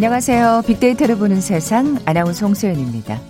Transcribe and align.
안녕하세요. 0.00 0.62
빅데이터를 0.66 1.18
보는 1.18 1.42
세상 1.42 1.98
아나운서 2.06 2.46
홍소연입니다. 2.46 3.20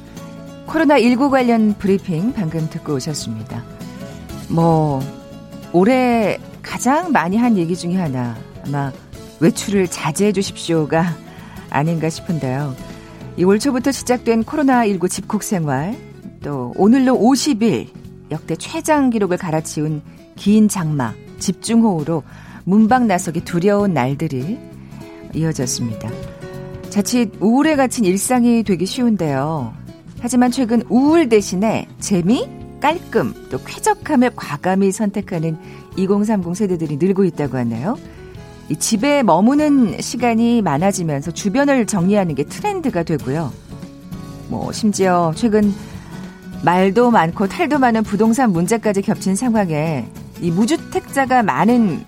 코로나19 0.68 1.29
관련 1.29 1.75
브리핑 1.77 2.32
방금 2.32 2.71
듣고 2.71 2.95
오셨습니다. 2.95 3.64
뭐 4.48 5.00
올해 5.72 6.39
가장 6.62 7.11
많이 7.11 7.36
한 7.36 7.59
얘기 7.59 7.75
중에 7.75 7.96
하나 7.96 8.36
아마 8.64 8.93
외출을 9.40 9.89
자제해 9.89 10.31
주십시오가 10.31 11.07
아닌가 11.71 12.09
싶은데요. 12.09 12.76
이월 13.37 13.59
초부터 13.59 13.90
시작된 13.90 14.45
코로나19 14.45 15.11
집콕 15.11 15.43
생활 15.43 15.98
또 16.40 16.73
오늘로 16.76 17.14
50일 17.18 17.89
역대 18.31 18.54
최장 18.54 19.11
기록을 19.11 19.39
갈아치운 19.39 20.03
긴 20.37 20.68
장마 20.68 21.14
집중호우로 21.40 22.23
문방 22.62 23.09
나서기 23.09 23.40
두려운 23.40 23.93
날들이 23.93 24.57
이어졌습니다. 25.34 26.09
자칫 26.90 27.30
우울에 27.40 27.76
갇힌 27.76 28.04
일상이 28.04 28.64
되기 28.64 28.85
쉬운데요. 28.85 29.72
하지만 30.21 30.50
최근 30.50 30.82
우울 30.89 31.29
대신에 31.29 31.86
재미, 32.00 32.47
깔끔, 32.81 33.33
또 33.50 33.58
쾌적함을 33.64 34.33
과감히 34.34 34.91
선택하는 34.91 35.56
2030 35.97 36.55
세대들이 36.55 36.97
늘고 36.97 37.25
있다고 37.25 37.56
하네요. 37.59 37.97
이 38.69 38.77
집에 38.77 39.23
머무는 39.23 40.00
시간이 40.00 40.62
많아지면서 40.62 41.31
주변을 41.31 41.87
정리하는 41.87 42.34
게 42.34 42.45
트렌드가 42.45 43.05
되고요. 43.05 43.53
뭐 44.48 44.72
심지어 44.72 45.33
최근 45.37 45.72
말도 46.65 47.11
많고 47.11 47.47
탈도 47.47 47.78
많은 47.78 48.03
부동산 48.03 48.53
문제까지 48.53 49.03
겹친 49.03 49.34
상황에 49.37 50.06
이 50.41 50.50
무주택자가 50.50 51.43
많은 51.43 52.05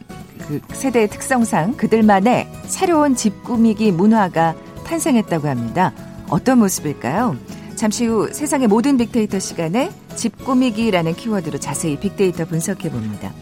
그 0.47 0.61
세대의 0.73 1.09
특성상 1.09 1.77
그들만의 1.77 2.49
새로운 2.67 3.15
집 3.15 3.43
꾸미기 3.45 3.93
문화가 3.93 4.55
탄생했다고 4.93 5.49
합니다. 5.49 5.93
어떤 6.29 6.59
모습일까요? 6.59 7.37
잠시 7.77 8.05
후 8.05 8.31
세상의 8.31 8.69
모든 8.69 8.99
빅데이터 8.99 9.39
시간에 9.39 9.91
집 10.17 10.45
꾸미기라는 10.45 11.15
키워드로 11.15 11.59
자세히 11.59 11.99
빅데이터 11.99 12.45
분석해 12.45 12.91
봅니다. 12.91 13.33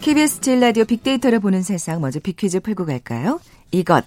KBS 0.00 0.40
제일 0.40 0.60
라디오 0.60 0.84
빅데이터를 0.84 1.38
보는 1.38 1.62
세상 1.62 2.00
먼저 2.00 2.18
빅퀴즈 2.18 2.60
풀고 2.60 2.86
갈까요? 2.86 3.40
이것 3.70 4.04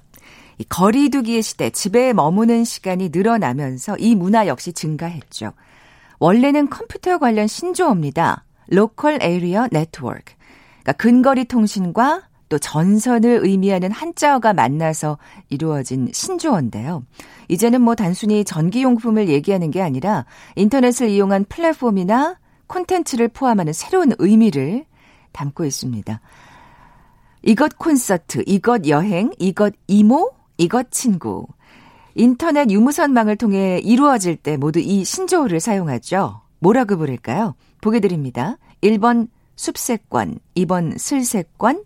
거리두기의 0.67 1.41
시대 1.41 1.69
집에 1.69 2.11
머무는 2.11 2.65
시간이 2.65 3.09
늘어나면서 3.13 3.97
이 3.97 4.13
문화 4.15 4.47
역시 4.47 4.73
증가했죠. 4.73 5.53
원래는 6.19 6.69
컴퓨터 6.69 7.17
관련 7.17 7.47
신조어입니다. 7.47 8.43
Local 8.67 9.19
Area 9.21 9.69
Network. 9.71 10.33
그러니까 10.81 10.91
근거리 10.93 11.45
통신과 11.45 12.23
또 12.51 12.59
전선을 12.59 13.39
의미하는 13.43 13.91
한자어가 13.91 14.51
만나서 14.51 15.17
이루어진 15.49 16.09
신조어인데요. 16.11 17.05
이제는 17.47 17.79
뭐 17.81 17.95
단순히 17.95 18.43
전기용품을 18.43 19.29
얘기하는 19.29 19.71
게 19.71 19.81
아니라 19.81 20.25
인터넷을 20.57 21.07
이용한 21.07 21.45
플랫폼이나 21.47 22.35
콘텐츠를 22.67 23.29
포함하는 23.29 23.71
새로운 23.71 24.11
의미를 24.19 24.83
담고 25.31 25.63
있습니다. 25.63 26.19
이것 27.43 27.77
콘서트, 27.77 28.43
이것 28.45 28.85
여행, 28.89 29.31
이것 29.39 29.73
이모, 29.87 30.31
이것 30.57 30.91
친구. 30.91 31.47
인터넷 32.15 32.69
유무선망을 32.69 33.37
통해 33.37 33.79
이루어질 33.81 34.35
때 34.35 34.57
모두 34.57 34.79
이 34.79 35.05
신조어를 35.05 35.61
사용하죠. 35.61 36.41
뭐라고 36.59 36.97
부를까요? 36.97 37.55
보게 37.79 38.01
드립니다. 38.01 38.57
1번 38.83 39.29
숲세권, 39.55 40.39
2번 40.57 40.97
슬세권, 40.97 41.85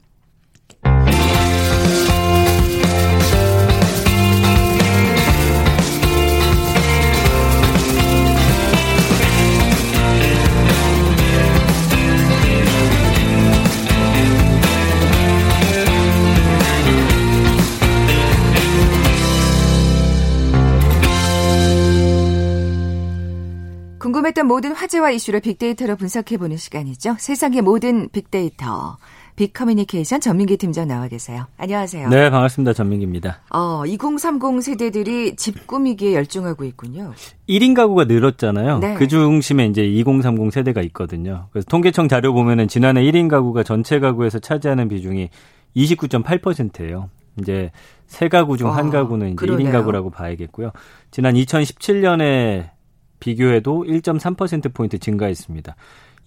궁금했던 24.11 24.45
모든 24.45 24.73
화제와 24.73 25.11
이슈를 25.11 25.39
빅데이터로 25.39 25.95
분석해보는 25.95 26.57
시간이죠. 26.57 27.15
세상의 27.17 27.61
모든 27.61 28.09
빅데이터. 28.09 28.97
빅커뮤니케이션 29.37 30.19
전민기 30.19 30.57
팀장 30.57 30.89
나와 30.89 31.07
계세요. 31.07 31.45
안녕하세요. 31.57 32.09
네, 32.09 32.29
반갑습니다. 32.29 32.73
전민기입니다. 32.73 33.39
어, 33.51 33.85
2030 33.85 34.61
세대들이 34.61 35.37
집 35.37 35.65
꾸미기에 35.65 36.13
열중하고 36.15 36.65
있군요. 36.65 37.13
1인 37.47 37.73
가구가 37.73 38.03
늘었잖아요. 38.05 38.79
네. 38.79 38.95
그 38.95 39.07
중심에 39.07 39.65
이제 39.67 39.83
2030 39.85 40.51
세대가 40.51 40.81
있거든요. 40.81 41.47
그래서 41.51 41.65
통계청 41.69 42.09
자료 42.09 42.33
보면은 42.33 42.67
지난해 42.67 43.01
1인 43.03 43.29
가구가 43.29 43.63
전체 43.63 43.99
가구에서 43.99 44.39
차지하는 44.39 44.89
비중이 44.89 45.29
29.8%예요. 45.77 47.09
이제 47.39 47.71
세 48.07 48.27
가구 48.27 48.57
중 48.57 48.67
한 48.67 48.89
가구는 48.89 49.27
이제 49.29 49.35
그러네요. 49.37 49.69
1인 49.69 49.71
가구라고 49.71 50.09
봐야겠고요. 50.09 50.71
지난 51.11 51.35
2017년에 51.35 52.80
비교해도 53.21 53.85
1.3%포인트 53.85 54.97
증가했습니다. 54.97 55.75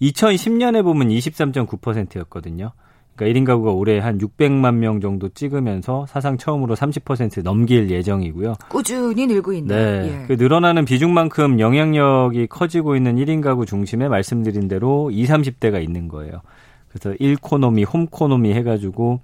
2010년에 0.01 0.83
보면 0.83 1.09
23.9%였거든요. 1.09 2.71
그러니까 3.15 3.39
1인 3.39 3.45
가구가 3.45 3.71
올해 3.71 3.99
한 3.99 4.17
600만 4.17 4.75
명 4.75 4.99
정도 4.99 5.29
찍으면서 5.29 6.05
사상 6.07 6.37
처음으로 6.37 6.75
30% 6.75 7.43
넘길 7.43 7.89
예정이고요. 7.89 8.55
꾸준히 8.67 9.25
늘고 9.25 9.53
있는. 9.53 9.75
네. 9.75 10.21
예. 10.23 10.27
그 10.27 10.33
늘어나는 10.33 10.83
비중만큼 10.83 11.59
영향력이 11.59 12.47
커지고 12.47 12.95
있는 12.95 13.15
1인 13.15 13.41
가구 13.41 13.65
중심에 13.65 14.09
말씀드린 14.09 14.67
대로 14.67 15.11
20, 15.11 15.29
30대가 15.31 15.81
있는 15.81 16.09
거예요. 16.09 16.41
그래서 16.89 17.15
1코노미, 17.17 17.85
홈코노미 17.91 18.53
해가지고 18.53 19.21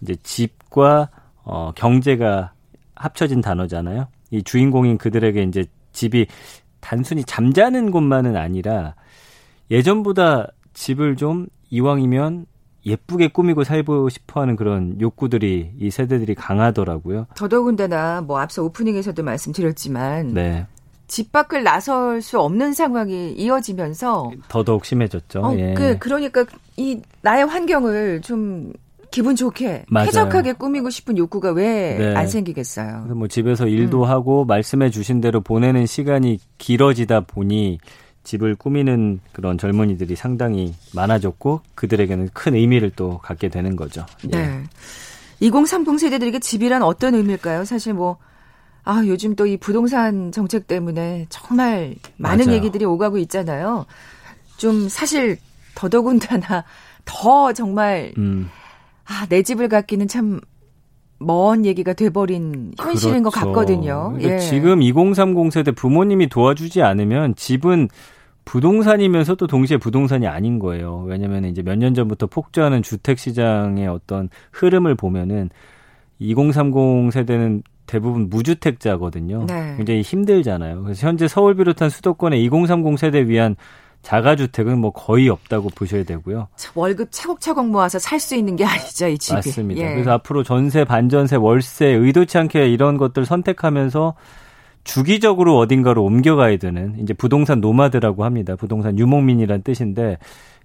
이제 0.00 0.16
집과 0.22 1.10
어, 1.44 1.72
경제가 1.76 2.52
합쳐진 2.96 3.40
단어잖아요. 3.40 4.08
이 4.30 4.42
주인공인 4.42 4.98
그들에게 4.98 5.42
이제 5.44 5.64
집이 5.92 6.26
단순히 6.80 7.24
잠자는 7.24 7.90
곳만은 7.90 8.36
아니라 8.36 8.94
예전보다 9.70 10.48
집을 10.74 11.16
좀 11.16 11.46
이왕이면 11.70 12.46
예쁘게 12.86 13.28
꾸미고 13.28 13.64
살고 13.64 14.08
싶어 14.08 14.40
하는 14.40 14.56
그런 14.56 15.00
욕구들이 15.00 15.72
이 15.78 15.90
세대들이 15.90 16.34
강하더라고요. 16.34 17.26
더더군다나 17.36 18.22
뭐 18.22 18.38
앞서 18.38 18.62
오프닝에서도 18.62 19.22
말씀드렸지만 19.22 20.34
네. 20.34 20.66
집 21.06 21.32
밖을 21.32 21.64
나설 21.64 22.22
수 22.22 22.38
없는 22.38 22.74
상황이 22.74 23.32
이어지면서 23.32 24.30
더더욱 24.48 24.84
심해졌죠. 24.84 25.40
어, 25.40 25.56
예. 25.58 25.74
그 25.74 25.98
그러니까 25.98 26.44
이 26.76 27.00
나의 27.22 27.46
환경을 27.46 28.20
좀 28.22 28.72
기분 29.10 29.36
좋게 29.36 29.84
맞아요. 29.88 30.06
쾌적하게 30.06 30.52
꾸미고 30.54 30.90
싶은 30.90 31.16
욕구가 31.18 31.52
왜안 31.52 32.14
네. 32.14 32.26
생기겠어요. 32.26 33.00
그래서 33.04 33.14
뭐 33.14 33.28
집에서 33.28 33.66
일도 33.66 34.04
음. 34.04 34.08
하고 34.08 34.44
말씀해 34.44 34.90
주신 34.90 35.20
대로 35.20 35.40
보내는 35.40 35.86
시간이 35.86 36.38
길어지다 36.58 37.20
보니 37.20 37.78
집을 38.24 38.56
꾸미는 38.56 39.20
그런 39.32 39.56
젊은이들이 39.56 40.14
상당히 40.16 40.74
많아졌고 40.94 41.62
그들에게는 41.74 42.28
큰 42.34 42.54
의미를 42.54 42.90
또 42.94 43.18
갖게 43.18 43.48
되는 43.48 43.74
거죠. 43.76 44.04
예. 44.24 44.36
네. 44.36 44.62
2030 45.40 45.98
세대들에게 45.98 46.40
집이란 46.40 46.82
어떤 46.82 47.14
의미일까요? 47.14 47.64
사실 47.64 47.94
뭐 47.94 48.18
아, 48.84 49.02
요즘 49.06 49.34
또 49.36 49.46
이 49.46 49.56
부동산 49.56 50.32
정책 50.32 50.66
때문에 50.66 51.26
정말 51.28 51.94
많은 52.16 52.46
맞아요. 52.46 52.56
얘기들이 52.56 52.84
오가고 52.84 53.18
있잖아요. 53.18 53.86
좀 54.56 54.88
사실 54.88 55.38
더더군다나 55.74 56.64
더 57.04 57.52
정말 57.52 58.12
음. 58.18 58.48
아, 59.08 59.26
내 59.28 59.42
집을 59.42 59.68
갖기는 59.68 60.06
참 60.08 60.40
먼 61.20 61.64
얘기가 61.64 61.94
돼버린 61.94 62.72
현실인 62.78 63.22
그렇죠. 63.24 63.40
것 63.40 63.46
같거든요. 63.46 64.12
그러니까 64.14 64.34
예. 64.34 64.38
지금 64.38 64.82
2030 64.82 65.52
세대 65.52 65.72
부모님이 65.72 66.28
도와주지 66.28 66.82
않으면 66.82 67.34
집은 67.34 67.88
부동산이면서도 68.44 69.46
동시에 69.46 69.76
부동산이 69.78 70.26
아닌 70.26 70.58
거예요. 70.58 71.04
왜냐면 71.06 71.44
이제 71.44 71.60
몇 71.62 71.76
년 71.76 71.92
전부터 71.92 72.28
폭주하는 72.28 72.82
주택 72.82 73.18
시장의 73.18 73.88
어떤 73.88 74.28
흐름을 74.52 74.94
보면은 74.94 75.50
2030 76.20 77.12
세대는 77.12 77.62
대부분 77.86 78.28
무주택자거든요. 78.30 79.46
네. 79.48 79.74
굉장히 79.76 80.02
힘들잖아요. 80.02 80.82
그래서 80.84 81.06
현재 81.06 81.26
서울 81.26 81.56
비롯한 81.56 81.90
수도권의 81.90 82.42
2030 82.44 82.98
세대 82.98 83.26
위한 83.26 83.56
자가주택은 84.08 84.78
뭐 84.78 84.90
거의 84.90 85.28
없다고 85.28 85.68
보셔야 85.74 86.02
되고요. 86.02 86.48
월급 86.74 87.08
차곡차곡 87.10 87.68
모아서 87.68 87.98
살 87.98 88.18
수 88.18 88.34
있는 88.34 88.56
게 88.56 88.64
아니죠, 88.64 89.06
이 89.06 89.18
집이. 89.18 89.34
맞습니다. 89.34 89.80
예. 89.82 89.92
그래서 89.92 90.12
앞으로 90.12 90.42
전세, 90.42 90.84
반전세, 90.84 91.36
월세 91.36 91.88
의도치 91.88 92.38
않게 92.38 92.68
이런 92.70 92.96
것들 92.96 93.26
선택하면서 93.26 94.14
주기적으로 94.82 95.58
어딘가로 95.58 96.02
옮겨가야 96.02 96.56
되는 96.56 96.96
이제 97.02 97.12
부동산 97.12 97.60
노마드라고 97.60 98.24
합니다. 98.24 98.56
부동산 98.56 98.98
유목민이란 98.98 99.62
뜻인데 99.62 100.16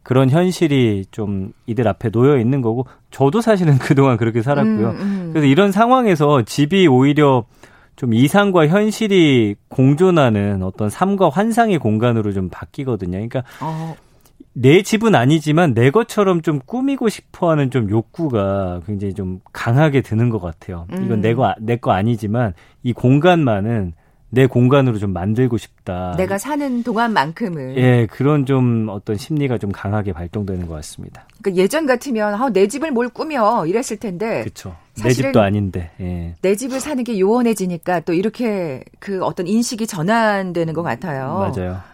그런 0.04 0.30
현실이 0.30 1.06
좀 1.12 1.52
이들 1.66 1.86
앞에 1.88 2.12
놓여 2.12 2.38
있는 2.38 2.62
거고 2.62 2.86
저도 3.12 3.42
사실은 3.42 3.78
그동안 3.78 4.16
그렇게 4.16 4.42
살았고요. 4.42 4.90
음, 4.90 4.96
음. 5.02 5.30
그래서 5.34 5.48
이런 5.48 5.74
상황에서 5.74 6.44
집이 6.44 6.88
오히려 6.88 7.44
좀 7.96 8.14
이상과 8.14 8.68
현실이 8.68 9.56
공존하는 9.70 10.64
어떤 10.64 10.90
삶과 10.90 11.30
환상의 11.30 11.78
공간으로 11.80 12.32
좀 12.34 12.50
바뀌거든요. 12.50 13.12
그러니까 13.12 13.44
어. 13.62 13.96
내 14.56 14.84
집은 14.84 15.16
아니지만 15.16 15.74
내 15.74 15.90
것처럼 15.90 16.42
좀 16.42 16.60
꾸미고 16.66 17.10
싶어하는 17.10 17.72
좀 17.72 17.90
욕구가 17.90 18.82
굉장히 18.86 19.14
좀 19.14 19.40
강하게 19.52 20.02
드는 20.02 20.30
것 20.30 20.40
같아요. 20.40 20.86
이건 20.92 21.12
음. 21.12 21.22
내거 21.22 21.56
내 21.60 21.78
거 21.78 21.92
아니지만 21.92 22.54
이 22.84 22.94
공간만은 22.94 23.94
내 24.34 24.48
공간으로 24.48 24.98
좀 24.98 25.14
만들고 25.14 25.58
싶다. 25.58 26.16
내가 26.18 26.40
사는 26.40 26.82
동안만큼은. 26.82 27.78
예, 27.78 28.08
그런 28.10 28.48
좀 28.48 28.88
어떤 28.90 29.16
심리가 29.16 29.60
좀 29.60 29.72
강하게 29.72 30.12
발동되는 30.12 30.66
것 30.66 30.74
같습니다. 30.74 31.28
그러니까 31.44 31.62
예전 31.62 31.86
같으면 31.86 32.34
아, 32.34 32.50
내 32.50 32.68
집을 32.68 32.90
뭘 32.90 33.10
꾸며 33.10 33.68
이랬을 33.68 33.98
텐데. 34.00 34.42
그렇죠. 34.42 34.76
내 35.04 35.12
집도 35.12 35.40
아닌데. 35.40 35.92
예. 36.00 36.34
내 36.42 36.56
집을 36.56 36.80
사는 36.80 37.04
게 37.04 37.20
요원해지니까 37.20 38.00
또 38.02 38.14
이렇게 38.14 38.84
그 38.98 39.24
어떤 39.24 39.46
인식이 39.46 39.86
전환되는 39.86 40.74
것 40.74 40.82
같아요. 40.82 41.52
맞아요. 41.56 41.93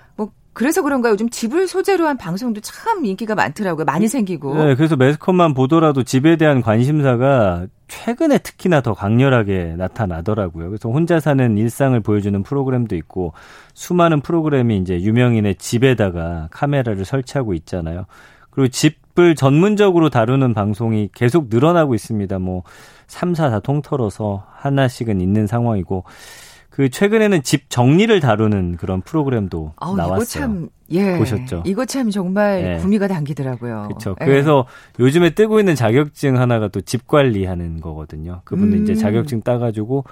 그래서 0.60 0.82
그런가 0.82 1.10
요즘 1.10 1.30
집을 1.30 1.70
소재로 1.70 2.06
한 2.06 2.18
방송도 2.18 2.60
참 2.60 3.06
인기가 3.06 3.34
많더라고요. 3.34 3.86
많이 3.86 4.10
생기고. 4.10 4.56
네, 4.56 4.76
그래서 4.76 4.98
매스컴만 4.98 5.54
보더라도 5.54 6.04
집에 6.04 6.36
대한 6.36 6.62
관심사가 6.62 7.66
최근에 7.88 8.40
특히나 8.40 8.82
더 8.82 8.94
강렬하게 8.94 9.76
나타나더라고요. 9.78 10.68
그래서 10.68 10.90
혼자 10.90 11.22
사는 11.22 11.58
일상을 11.58 11.98
보여주는 12.02 12.44
프로그램도 12.44 12.98
있고 12.98 13.32
수많은 13.74 14.20
프로그램이 14.20 14.76
이제 14.80 15.00
유명인의 15.00 15.56
집에다가 15.56 16.50
카메라를 16.52 17.06
설치하고 17.06 17.54
있잖아요. 17.54 18.04
그리고 18.50 18.68
집을 18.68 19.36
전문적으로 19.36 20.10
다루는 20.10 20.54
방송이 20.54 21.08
계속 21.14 21.48
늘어나고 21.50 21.96
있습니다. 21.96 22.38
뭐 22.40 22.64
3, 23.08 23.34
4 23.34 23.50
다 23.50 23.62
통틀어서 23.62 24.46
하나씩은 24.58 25.22
있는 25.22 25.48
상황이고 25.48 26.04
그 26.80 26.88
최근에는 26.90 27.44
집 27.44 27.70
정리를 27.70 28.18
다루는 28.22 28.78
그런 28.78 29.02
프로그램도 29.02 29.74
아우, 29.76 29.98
나왔어요. 29.98 30.16
이거 30.16 30.24
참 30.24 30.70
예. 30.92 31.18
보셨죠? 31.18 31.64
이거 31.66 31.84
참 31.84 32.10
정말 32.10 32.76
예. 32.78 32.82
구미가 32.82 33.10
당기더라고요. 33.10 33.88
그렇죠. 33.90 34.16
예. 34.22 34.26
그래서 34.26 34.66
요즘에 34.98 35.32
뜨고 35.32 35.60
있는 35.60 35.76
자격증 35.76 36.40
하나가 36.40 36.70
또 36.70 36.80
집 36.80 37.06
관리하는 37.06 37.82
거거든요. 37.82 38.40
그분은 38.46 38.78
음. 38.78 38.84
이제 38.84 38.96
자격증 38.96 39.42
따가지고 39.42 40.06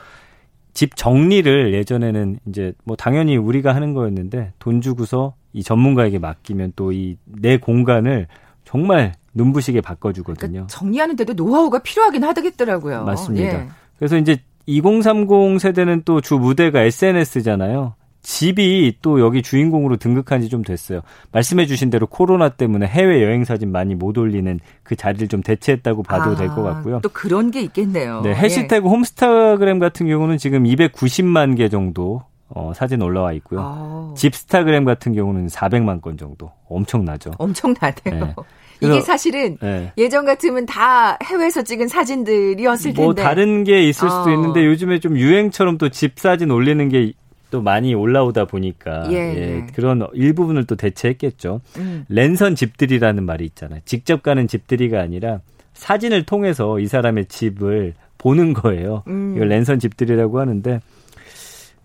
집 0.73 0.97
정리를 0.97 1.73
예전에는 1.73 2.39
이제 2.49 2.73
뭐 2.83 2.97
당연히 2.97 3.37
우리가 3.37 3.73
하는 3.73 3.93
거였는데 3.93 4.51
돈 4.59 4.81
주고서 4.81 5.35
이 5.53 5.63
전문가에게 5.63 6.19
맡기면 6.19 6.73
또 6.75 6.91
이 6.91 7.15
내 7.23 7.55
공간을 7.55 8.27
정말 8.65 9.13
눈부시게 9.35 9.79
바꿔주거든요. 9.79 10.51
그러니까 10.51 10.67
정리하는데도 10.67 11.31
노하우가 11.31 11.79
필요하긴 11.79 12.25
하겠더라고요. 12.25 13.05
맞습니다. 13.05 13.61
예. 13.61 13.67
그래서 13.97 14.17
이제 14.17 14.35
2030 14.67 15.59
세대는 15.59 16.03
또 16.05 16.21
주 16.21 16.35
무대가 16.35 16.81
SNS잖아요. 16.81 17.95
집이 18.21 18.97
또 19.01 19.21
여기 19.21 19.41
주인공으로 19.41 19.95
등극한 19.97 20.41
지 20.41 20.49
좀 20.49 20.61
됐어요. 20.61 21.01
말씀해 21.31 21.65
주신 21.65 21.89
대로 21.89 22.07
코로나 22.07 22.49
때문에 22.49 22.85
해외 22.85 23.23
여행 23.23 23.45
사진 23.45 23.71
많이 23.71 23.95
못 23.95 24.17
올리는 24.17 24.59
그 24.83 24.95
자리를 24.97 25.29
좀 25.29 25.41
대체했다고 25.41 26.03
봐도 26.03 26.31
아, 26.31 26.35
될것 26.35 26.57
같고요. 26.63 26.99
또 27.03 27.09
그런 27.09 27.51
게 27.51 27.61
있겠네요. 27.61 28.21
네, 28.21 28.33
해시태그 28.35 28.85
예. 28.85 28.89
홈스타그램 28.89 29.79
같은 29.79 30.07
경우는 30.07 30.37
지금 30.37 30.63
290만 30.65 31.55
개 31.57 31.69
정도 31.69 32.23
어, 32.49 32.71
사진 32.75 33.01
올라와 33.01 33.33
있고요. 33.33 33.59
아. 33.61 34.13
집스타그램 34.15 34.85
같은 34.85 35.13
경우는 35.13 35.47
400만 35.47 36.01
건 36.01 36.17
정도. 36.17 36.51
엄청나죠. 36.69 37.31
엄청나네요. 37.37 37.93
네. 38.05 38.35
이게 38.79 39.01
사실은 39.01 39.57
네. 39.59 39.91
예전 39.97 40.25
같으면 40.25 40.65
다 40.67 41.17
해외에서 41.23 41.63
찍은 41.63 41.87
사진들이었을 41.87 42.93
뭐 42.93 43.07
텐데. 43.07 43.21
뭐 43.21 43.29
다른 43.29 43.63
게 43.63 43.83
있을 43.83 44.07
수도 44.09 44.29
어. 44.29 44.33
있는데 44.33 44.65
요즘에 44.65 44.99
좀 44.99 45.17
유행처럼 45.17 45.77
또 45.77 45.89
집 45.89 46.19
사진 46.19 46.51
올리는 46.51 46.87
게 46.89 47.13
또 47.49 47.61
많이 47.61 47.93
올라오다 47.93 48.45
보니까 48.45 49.07
예, 49.11 49.15
예, 49.15 49.37
예. 49.37 49.65
그런 49.73 50.05
일부분을 50.13 50.65
또 50.65 50.75
대체했겠죠. 50.75 51.61
음. 51.77 52.05
랜선 52.09 52.55
집들이라는 52.55 53.23
말이 53.23 53.45
있잖아요. 53.45 53.79
직접 53.85 54.21
가는 54.21 54.47
집들이가 54.47 54.99
아니라 54.99 55.39
사진을 55.73 56.25
통해서 56.25 56.79
이 56.79 56.87
사람의 56.87 57.27
집을 57.27 57.93
보는 58.17 58.53
거예요. 58.53 59.03
음. 59.07 59.33
이걸 59.35 59.47
랜선 59.49 59.79
집들이라고 59.79 60.39
하는데 60.39 60.81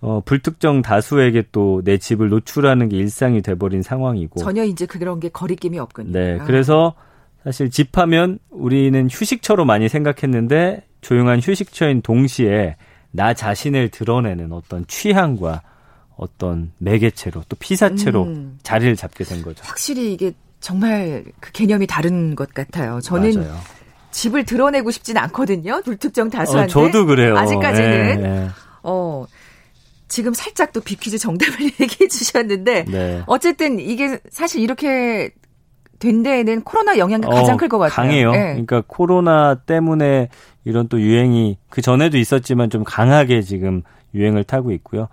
어, 0.02 0.20
불특정 0.24 0.82
다수에게 0.82 1.44
또 1.52 1.80
내 1.84 1.96
집을 1.96 2.28
노출하는 2.28 2.88
게 2.88 2.96
일상이 2.96 3.40
돼버린 3.40 3.82
상황이고 3.82 4.40
전혀 4.40 4.64
이제 4.64 4.84
그런 4.86 5.20
게 5.20 5.28
거리낌이 5.28 5.78
없군요. 5.78 6.12
네, 6.12 6.38
아. 6.40 6.44
그래서 6.44 6.94
사실 7.44 7.70
집하면 7.70 8.38
우리는 8.50 9.08
휴식처로 9.10 9.64
많이 9.64 9.88
생각했는데 9.88 10.84
조용한 11.00 11.40
휴식처인 11.40 12.02
동시에 12.02 12.76
나 13.10 13.34
자신을 13.34 13.88
드러내는 13.90 14.52
어떤 14.52 14.86
취향과 14.86 15.62
어떤 16.16 16.72
매개체로 16.78 17.42
또 17.48 17.56
피사체로 17.56 18.24
음. 18.24 18.58
자리를 18.62 18.94
잡게 18.96 19.24
된 19.24 19.42
거죠. 19.42 19.62
확실히 19.64 20.12
이게 20.12 20.32
정말 20.60 21.24
그 21.40 21.50
개념이 21.52 21.86
다른 21.86 22.34
것 22.36 22.52
같아요. 22.54 23.00
저는 23.00 23.34
맞아요. 23.34 23.56
집을 24.12 24.44
드러내고 24.44 24.90
싶진 24.90 25.16
않거든요. 25.16 25.80
불특정 25.84 26.30
다수한테. 26.30 26.64
어, 26.78 26.86
저도 26.86 27.06
그래요. 27.06 27.36
아직까지는. 27.36 27.90
네, 27.90 28.16
네. 28.16 28.48
어, 28.84 29.24
지금 30.12 30.34
살짝 30.34 30.74
또 30.74 30.82
비퀴즈 30.82 31.16
정답을 31.16 31.54
얘기해 31.80 32.06
주셨는데 32.06 32.84
네. 32.84 33.22
어쨌든 33.26 33.80
이게 33.80 34.18
사실 34.28 34.60
이렇게 34.60 35.30
된 35.98 36.22
데에는 36.22 36.62
코로나 36.64 36.98
영향이 36.98 37.22
가장 37.22 37.54
어, 37.54 37.56
클것 37.56 37.80
같아요. 37.80 37.94
강해요. 37.94 38.32
네. 38.32 38.38
그러니까 38.52 38.82
코로나 38.86 39.54
때문에 39.54 40.28
이런 40.64 40.88
또 40.88 41.00
유행이 41.00 41.56
그 41.70 41.80
전에도 41.80 42.18
있었지만 42.18 42.68
좀 42.68 42.84
강하게 42.84 43.40
지금 43.40 43.82
유행을 44.14 44.44
타고 44.44 44.70
있고요. 44.72 45.08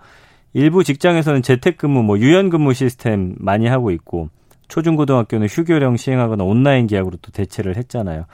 일부 0.52 0.84
직장에서는 0.84 1.40
재택근무, 1.40 2.02
뭐 2.02 2.18
유연근무 2.18 2.74
시스템 2.74 3.36
많이 3.38 3.68
하고 3.68 3.92
있고 3.92 4.28
초중고등학교는 4.68 5.46
휴교령 5.46 5.96
시행하거나 5.96 6.44
온라인 6.44 6.86
계약으로 6.86 7.16
또 7.22 7.32
대체를 7.32 7.76
했잖아요. 7.76 8.26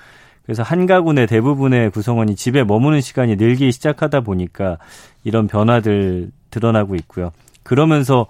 그래서 0.42 0.62
한 0.64 0.86
가구 0.86 1.12
내 1.12 1.26
대부분의 1.26 1.90
구성원이 1.90 2.34
집에 2.34 2.64
머무는 2.64 3.00
시간이 3.00 3.36
늘기 3.36 3.70
시작하다 3.70 4.22
보니까 4.22 4.78
이런 5.22 5.46
변화들 5.46 6.30
드러나고 6.56 6.94
있고요. 6.96 7.32
그러면서 7.62 8.26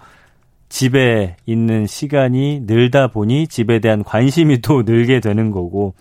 집에 0.68 1.36
있는 1.46 1.86
시간이 1.86 2.62
늘다 2.66 3.08
보니 3.08 3.46
집에 3.46 3.78
대한 3.78 4.02
관심이 4.02 4.60
또 4.60 4.82
늘게 4.86 5.20
되는 5.20 5.52
거고 5.52 5.94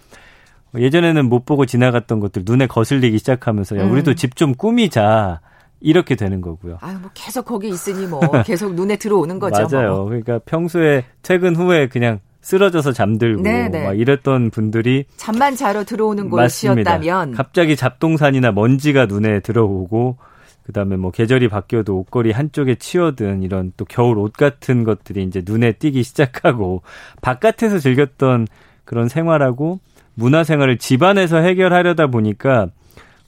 예전에는 0.76 1.30
못 1.30 1.46
보고 1.46 1.66
지나갔던 1.66 2.20
것들 2.20 2.44
눈에 2.46 2.66
거슬리기 2.68 3.20
시작하면서 3.20 3.78
야, 3.78 3.84
음. 3.84 3.92
우리도 3.92 4.16
집좀 4.16 4.56
꾸미자. 4.56 5.40
이렇게 5.82 6.16
되는 6.16 6.42
거고요. 6.42 6.80
아유, 6.82 6.98
뭐 7.00 7.12
계속 7.14 7.46
거기 7.46 7.68
있으니 7.68 8.08
뭐 8.08 8.20
계속 8.44 8.74
눈에 8.74 8.96
들어오는 8.96 9.38
거죠. 9.38 9.68
맞아요. 9.70 9.98
뭐. 9.98 10.06
그러니까 10.06 10.40
평소에 10.40 11.04
퇴근 11.22 11.56
후에 11.56 11.90
그냥 11.90 12.22
쓰러져서 12.42 12.92
잠들고 12.92 13.44
네네. 13.44 13.70
네. 13.70 13.86
막 13.86 14.00
이랬던 14.00 14.50
분들이 14.50 15.06
잠만 15.18 15.56
자러 15.56 15.84
들어오는 15.84 16.30
곳이었다면 16.30 17.34
갑자기 17.34 17.76
잡동산이나 17.76 18.52
먼지가 18.52 19.06
눈에 19.06 19.42
들어오고 19.42 20.18
그다음에 20.66 20.96
뭐 20.98 21.12
계절이 21.12 21.48
바뀌어도 21.48 21.98
옷걸이 22.00 22.32
한쪽에 22.32 22.76
치어든 22.76 23.44
이런 23.44 23.72
또 23.78 23.86
겨울 23.86 24.18
옷 24.18 24.34
같은 24.34 24.84
것들이 24.84 25.24
이제 25.24 25.44
눈에 25.46 25.74
띄기 25.74 26.04
시작하고 26.04 26.82
바깥에서 27.22 27.80
즐겼던 27.80 28.48
그런 28.84 29.08
생활하고 29.08 29.80
문화 30.16 30.44
생활을 30.44 30.78
집안에서 30.78 31.38
해결하려다 31.38 32.08
보니까 32.08 32.68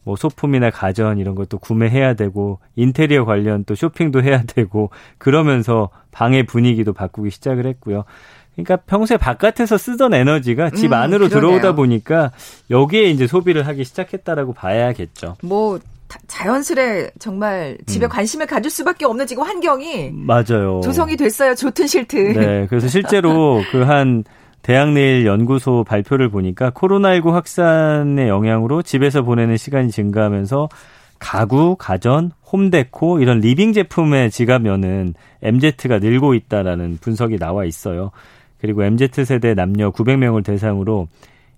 뭐 0.03 0.15
소품이나 0.15 0.69
가전 0.71 1.19
이런 1.19 1.35
것도 1.35 1.59
구매해야 1.59 2.13
되고 2.13 2.59
인테리어 2.75 3.25
관련 3.25 3.65
또 3.65 3.75
쇼핑도 3.75 4.23
해야 4.23 4.41
되고 4.43 4.89
그러면서 5.17 5.89
방의 6.11 6.43
분위기도 6.45 6.93
바꾸기 6.93 7.29
시작을 7.29 7.67
했고요. 7.67 8.05
그러니까 8.55 8.77
평소에 8.77 9.17
바깥에서 9.17 9.77
쓰던 9.77 10.15
에너지가 10.15 10.71
집 10.71 10.87
음, 10.87 10.93
안으로 10.93 11.27
그러네요. 11.27 11.59
들어오다 11.59 11.75
보니까 11.75 12.31
여기에 12.71 13.09
이제 13.11 13.27
소비를 13.27 13.67
하기 13.67 13.83
시작했다라고 13.83 14.53
봐야겠죠. 14.53 15.35
뭐 15.43 15.77
자연스레 16.27 17.11
정말 17.19 17.77
집에 17.85 18.05
음. 18.05 18.09
관심을 18.09 18.45
가질 18.47 18.71
수밖에 18.71 19.05
없는 19.05 19.27
지금 19.27 19.43
환경이 19.43 20.11
맞아요. 20.13 20.81
조성이 20.83 21.15
됐어요. 21.17 21.55
좋든 21.55 21.87
싫든. 21.87 22.33
네, 22.33 22.67
그래서 22.69 22.87
실제로 22.87 23.61
그 23.71 23.83
한 23.83 24.23
대학내일 24.61 25.25
연구소 25.25 25.85
발표를 25.85 26.27
보니까 26.29 26.71
코로나19 26.71 27.31
확산의 27.31 28.27
영향으로 28.27 28.81
집에서 28.81 29.21
보내는 29.21 29.55
시간이 29.55 29.91
증가하면서 29.91 30.67
가구, 31.19 31.77
가전, 31.79 32.31
홈데코 32.51 33.21
이런 33.21 33.39
리빙 33.39 33.71
제품의 33.71 34.29
지갑 34.29 34.64
여는 34.64 35.13
MZ가 35.41 35.99
늘고 35.99 36.33
있다라는 36.33 36.97
분석이 36.99 37.37
나와 37.37 37.63
있어요. 37.63 38.11
그리고 38.59 38.83
MZ 38.83 39.23
세대 39.23 39.53
남녀 39.53 39.89
900명을 39.91 40.43
대상으로 40.43 41.07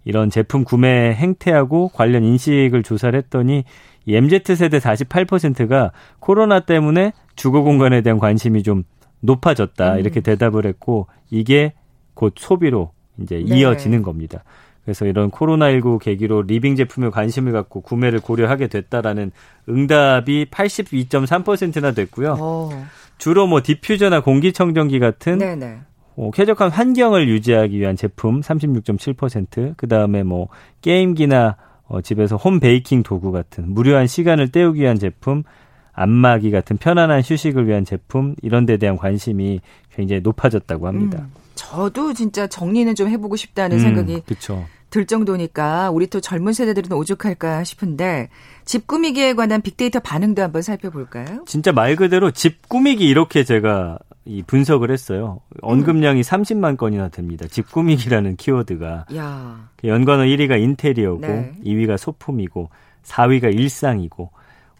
이런 0.06 0.29
제품 0.29 0.63
구매 0.63 1.13
행태하고 1.13 1.89
관련 1.89 2.24
인식을 2.24 2.84
조사를 2.84 3.18
했더니 3.18 3.63
이 3.99 3.99
MZ 4.16 4.56
세대 4.56 4.80
48%가 4.80 5.92
코로나 6.20 6.60
때문에 6.60 7.13
주거 7.36 7.62
공간에 7.62 8.01
대한 8.01 8.20
관심이 8.20 8.63
좀 8.63 8.84
높아졌다 9.22 9.94
음. 9.94 10.00
이렇게 10.00 10.22
대답을 10.22 10.66
했고 10.66 11.08
이게 11.30 11.74
곧 12.13 12.34
소비로 12.38 12.92
이제 13.22 13.44
네. 13.46 13.60
이어지는 13.60 14.01
겁니다. 14.01 14.44
그래서 14.84 15.06
이런 15.06 15.30
코로나19 15.30 16.00
계기로 16.00 16.44
리빙 16.44 16.75
제품에 16.75 17.10
관심을 17.10 17.51
갖고 17.51 17.82
구매를 17.82 18.22
고려하게 18.22 18.68
됐다라는 18.68 19.32
응답이 19.68 20.48
82.3%나 20.50 21.92
됐고요. 21.92 22.32
오. 22.32 22.70
어. 22.74 22.86
주로 23.18 23.46
뭐 23.46 23.62
디퓨저나 23.62 24.22
공기청정기 24.22 25.00
같은 25.00 25.38
네네. 25.38 25.80
어, 26.16 26.32
쾌적한 26.32 26.72
환경을 26.72 27.30
유지하기 27.30 27.80
위한 27.80 27.96
제품 27.96 28.42
36.7%, 28.42 29.75
그 29.78 29.88
다음에 29.88 30.24
뭐 30.24 30.48
게임기나 30.82 31.56
어, 31.89 32.01
집에서 32.01 32.38
홈 32.38 32.60
베이킹 32.60 33.03
도구 33.03 33.31
같은 33.31 33.74
무료한 33.74 34.08
시간을 34.08 34.51
때우기 34.51 34.81
위한 34.81 34.98
제품, 34.98 35.43
안마기 35.91 36.51
같은 36.51 36.77
편안한 36.77 37.22
휴식을 37.25 37.67
위한 37.67 37.84
제품 37.84 38.36
이런 38.41 38.65
데 38.65 38.77
대한 38.77 38.96
관심이 38.96 39.60
굉장히 39.93 40.22
높아졌다고 40.22 40.88
합니다. 40.88 41.19
음, 41.19 41.34
저도 41.55 42.13
진짜 42.13 42.48
정리는 42.48 42.96
좀 42.96 43.10
해보고 43.10 43.36
싶다는 43.36 43.77
음, 43.77 43.81
생각이 43.81 44.22
그쵸. 44.25 44.65
들 44.89 45.05
정도니까 45.05 45.91
우리 45.91 46.08
또 46.08 46.19
젊은 46.22 46.53
세대들은 46.53 46.96
오죽할까 46.96 47.63
싶은데 47.63 48.29
집 48.65 48.88
꾸미기에 48.88 49.34
관한 49.34 49.62
빅데이터 49.62 50.00
반응도 50.00 50.41
한번 50.41 50.62
살펴볼까요? 50.62 51.43
진짜 51.46 51.72
말 51.72 51.96
그대로 51.96 52.31
집 52.31 52.69
꾸미기 52.69 53.08
이렇게 53.08 53.43
제가 53.43 54.00
이 54.29 54.43
분석을 54.43 54.91
했어요. 54.91 55.41
언급량이 55.62 56.19
음. 56.19 56.21
30만 56.21 56.77
건이나 56.77 57.09
됩니다. 57.09 57.48
집 57.50 57.71
꾸미기라는 57.71 58.36
키워드가. 58.36 59.05
야. 59.15 59.69
연관어 59.83 60.24
1위가 60.24 60.62
인테리어고 60.62 61.21
네. 61.21 61.51
2위가 61.65 61.98
소품이고 61.98 62.69
4위가 63.03 63.51
일상이고 63.51 64.29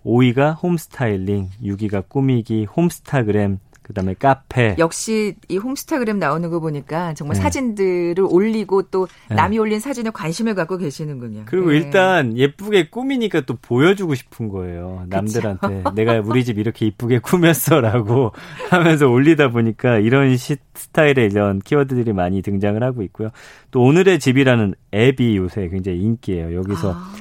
5위가 0.06 0.62
홈스타일링, 0.62 1.50
6위가 1.64 2.08
꾸미기, 2.08 2.66
홈스타그램, 2.66 3.58
그다음에 3.90 4.14
카페. 4.14 4.76
역시 4.78 5.36
이 5.50 5.58
홈스타그램 5.58 6.20
나오는 6.20 6.48
거 6.52 6.60
보니까 6.60 7.16
정말 7.16 7.38
네. 7.38 7.42
사진들을 7.42 8.24
올리고 8.30 8.84
또 8.84 9.08
네. 9.30 9.36
남이 9.36 9.58
올린 9.58 9.80
사진에 9.80 10.12
관심을 10.12 10.54
갖고 10.54 10.78
계시는군요. 10.78 11.44
그리고 11.46 11.72
네. 11.72 11.78
일단 11.78 12.38
예쁘게 12.38 12.90
꾸미니까 12.92 13.42
또 13.42 13.58
보여주고 13.60 14.14
싶은 14.14 14.48
거예요. 14.50 15.06
남들한테 15.10 15.84
내가 15.96 16.22
우리 16.24 16.46
집 16.46 16.60
이렇게 16.60 16.86
이쁘게 16.86 17.18
꾸몄어라고 17.18 18.32
하면서 18.70 19.10
올리다 19.10 19.50
보니까 19.50 19.98
이런 19.98 20.38
시, 20.38 20.58
스타일의 20.76 21.30
이런 21.32 21.58
키워드들이 21.58 22.14
많이 22.14 22.44
등장을 22.44 22.82
하고 22.84 23.02
있고요. 23.02 23.30
또 23.72 23.82
오늘의 23.82 24.20
집이라는 24.20 24.76
앱이 24.94 25.36
요새 25.36 25.68
굉장히 25.68 26.00
인기예요. 26.02 26.56
여기서 26.56 26.94
아. 26.96 27.14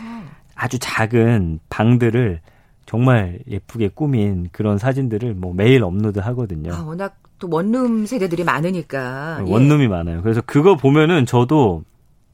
아주 0.55 0.79
작은 0.79 1.61
방들을 1.71 2.41
정말 2.89 3.39
예쁘게 3.47 3.91
꾸민 3.95 4.49
그런 4.51 4.79
사진들을 4.79 5.35
뭐 5.35 5.53
매일 5.53 5.85
업로드 5.85 6.21
하거든요. 6.21 6.73
아, 6.73 6.83
워낙 6.83 7.19
또 7.39 7.47
원룸 7.51 8.07
세대들이 8.07 8.45
많으니까. 8.45 9.45
예. 9.47 9.53
원룸이 9.53 9.85
예. 9.85 9.89
많아요. 9.89 10.23
그래서 10.23 10.41
그거 10.41 10.75
보면은 10.75 11.27
저도 11.27 11.85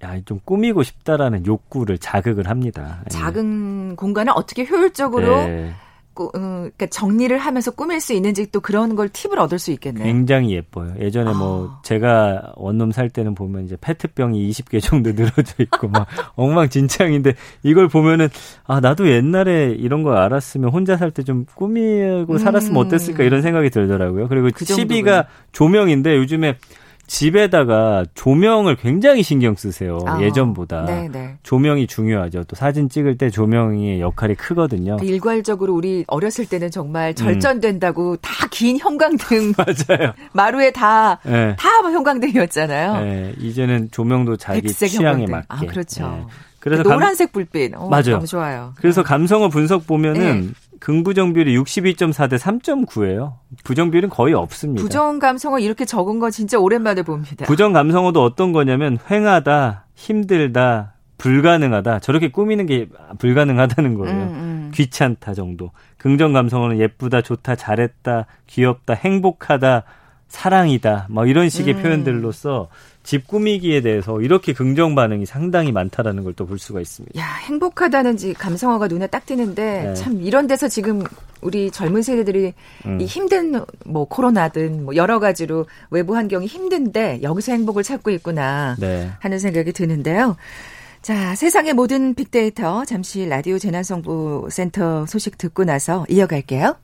야, 0.04 0.20
좀 0.24 0.38
꾸미고 0.44 0.84
싶다라는 0.84 1.44
욕구를 1.44 1.98
자극을 1.98 2.48
합니다. 2.48 3.00
예. 3.06 3.08
작은 3.08 3.90
예. 3.90 3.94
공간을 3.96 4.32
어떻게 4.36 4.64
효율적으로 4.64 5.26
예. 5.38 5.74
꾸, 6.14 6.30
음, 6.36 6.70
그러니까 6.76 6.86
정리를 6.86 7.36
하면서 7.36 7.70
꾸밀 7.70 8.00
수 8.00 8.12
있는지 8.12 8.50
또 8.52 8.60
그런 8.60 8.94
걸 8.94 9.08
팁을 9.08 9.38
얻을 9.38 9.58
수 9.58 9.72
있겠네요. 9.72 10.04
굉장히 10.04 10.52
예뻐요. 10.54 10.94
예전에 11.00 11.32
뭐 11.32 11.34
아. 11.34 11.38
뭐 11.38 11.78
제가 11.82 12.52
원룸 12.56 12.92
살 12.92 13.10
때는 13.10 13.34
보면 13.34 13.64
이제 13.64 13.76
페트병이 13.80 14.48
20개 14.50 14.80
정도 14.82 15.12
늘어져 15.12 15.54
있고 15.58 15.88
막 15.88 16.06
엉망진창인데 16.36 17.34
이걸 17.64 17.88
보면은 17.88 18.28
아 18.66 18.80
나도 18.80 19.08
옛날에 19.08 19.70
이런 19.76 20.02
걸 20.02 20.16
알았으면 20.16 20.70
혼자 20.70 20.96
살 20.96 21.10
때 21.10 21.22
좀 21.24 21.46
꾸미고 21.54 22.38
살았으면 22.38 22.76
음. 22.76 22.86
어땠을까 22.86 23.24
이런 23.24 23.42
생각이 23.42 23.70
들더라고요. 23.70 24.28
그리고 24.28 24.48
그 24.54 24.64
12가 24.64 25.26
조명인데 25.52 26.16
요즘에 26.16 26.56
집에다가 27.06 28.04
조명을 28.14 28.76
굉장히 28.76 29.22
신경 29.22 29.54
쓰세요. 29.54 29.98
아, 30.06 30.20
예전보다. 30.20 30.84
네네. 30.84 31.08
네. 31.08 31.36
조명이 31.42 31.86
중요하죠. 31.86 32.44
또 32.44 32.56
사진 32.56 32.88
찍을 32.88 33.18
때 33.18 33.30
조명의 33.30 34.00
역할이 34.00 34.34
크거든요. 34.34 34.96
그 34.96 35.04
일괄적으로 35.06 35.74
우리 35.74 36.04
어렸을 36.06 36.46
때는 36.46 36.70
정말 36.70 37.10
음. 37.10 37.14
절전된다고 37.14 38.12
음. 38.12 38.16
다긴 38.20 38.78
형광등. 38.78 39.52
맞아요. 39.58 40.12
마루에 40.32 40.70
다, 40.70 41.18
네. 41.24 41.56
다 41.58 41.68
형광등이었잖아요. 41.68 43.04
네. 43.04 43.34
이제는 43.38 43.90
조명도 43.90 44.36
자기 44.36 44.68
취향에 44.72 45.22
형광등. 45.22 45.32
맞게. 45.32 45.46
아, 45.48 45.70
그렇죠. 45.70 46.08
네. 46.08 46.24
그래서 46.64 46.82
그 46.82 46.88
노란색 46.88 47.32
불빛. 47.32 47.74
어, 47.76 47.88
맞아요. 47.90 48.12
너무 48.12 48.26
좋아요. 48.26 48.72
그래서 48.76 49.02
네. 49.02 49.06
감성어 49.06 49.48
분석 49.50 49.86
보면은 49.86 50.40
네. 50.46 50.48
긍부정 50.84 51.32
비율이 51.32 51.56
62.4 51.56 52.28
대 52.28 52.36
3.9예요. 52.36 53.36
부정 53.64 53.90
비율은 53.90 54.10
거의 54.10 54.34
없습니다. 54.34 54.82
부정 54.82 55.18
감성어 55.18 55.58
이렇게 55.58 55.86
적은 55.86 56.18
거 56.18 56.30
진짜 56.30 56.58
오랜만에 56.58 57.02
봅니다. 57.02 57.46
부정 57.46 57.72
감성어도 57.72 58.22
어떤 58.22 58.52
거냐면 58.52 58.98
횡하다, 59.10 59.86
힘들다, 59.94 60.92
불가능하다. 61.16 62.00
저렇게 62.00 62.30
꾸미는 62.30 62.66
게 62.66 62.90
불가능하다는 63.18 63.94
거예요. 63.94 64.14
음, 64.14 64.28
음. 64.28 64.70
귀찮다 64.74 65.32
정도. 65.32 65.70
긍정 65.96 66.34
감성어는 66.34 66.78
예쁘다, 66.78 67.22
좋다, 67.22 67.56
잘했다, 67.56 68.26
귀엽다, 68.46 68.92
행복하다, 68.92 69.84
사랑이다. 70.28 71.06
뭐 71.08 71.24
이런 71.24 71.48
식의 71.48 71.76
음. 71.76 71.82
표현들로서 71.82 72.68
집 73.04 73.28
꾸미기에 73.28 73.82
대해서 73.82 74.20
이렇게 74.20 74.52
긍정 74.54 74.94
반응이 74.96 75.26
상당히 75.26 75.70
많다라는 75.72 76.24
걸 76.24 76.34
또 76.34 76.46
볼 76.46 76.58
수가 76.58 76.80
있습니다. 76.80 77.20
야, 77.20 77.24
행복하다는지 77.44 78.34
감성어가 78.34 78.88
눈에 78.88 79.06
딱 79.06 79.24
띄는데 79.26 79.82
네. 79.84 79.94
참 79.94 80.20
이런 80.22 80.46
데서 80.48 80.66
지금 80.68 81.02
우리 81.42 81.70
젊은 81.70 82.02
세대들이 82.02 82.54
음. 82.86 83.00
이 83.00 83.04
힘든 83.04 83.62
뭐 83.84 84.06
코로나든 84.06 84.84
뭐 84.86 84.96
여러 84.96 85.20
가지로 85.20 85.66
외부 85.90 86.16
환경이 86.16 86.46
힘든데 86.46 87.20
여기서 87.22 87.52
행복을 87.52 87.82
찾고 87.82 88.10
있구나 88.10 88.74
네. 88.80 89.10
하는 89.20 89.38
생각이 89.38 89.72
드는데요. 89.72 90.36
자, 91.02 91.34
세상의 91.34 91.74
모든 91.74 92.14
빅데이터 92.14 92.84
잠시 92.86 93.26
라디오 93.26 93.58
재난정보센터 93.58 95.04
소식 95.06 95.36
듣고 95.38 95.64
나서 95.64 96.06
이어갈게요. 96.08 96.76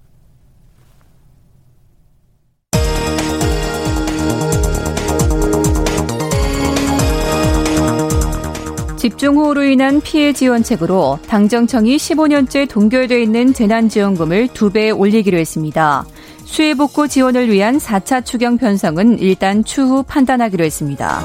집중호우로 9.00 9.64
인한 9.64 10.02
피해 10.02 10.34
지원책으로 10.34 11.20
당정청이 11.26 11.96
15년째 11.96 12.68
동결돼 12.68 13.22
있는 13.22 13.54
재난지원금을 13.54 14.48
두배 14.48 14.90
올리기로 14.90 15.38
했습니다. 15.38 16.04
수해 16.44 16.74
복구 16.74 17.08
지원을 17.08 17.50
위한 17.50 17.78
4차 17.78 18.22
추경 18.26 18.58
편성은 18.58 19.18
일단 19.18 19.64
추후 19.64 20.02
판단하기로 20.02 20.62
했습니다. 20.62 21.22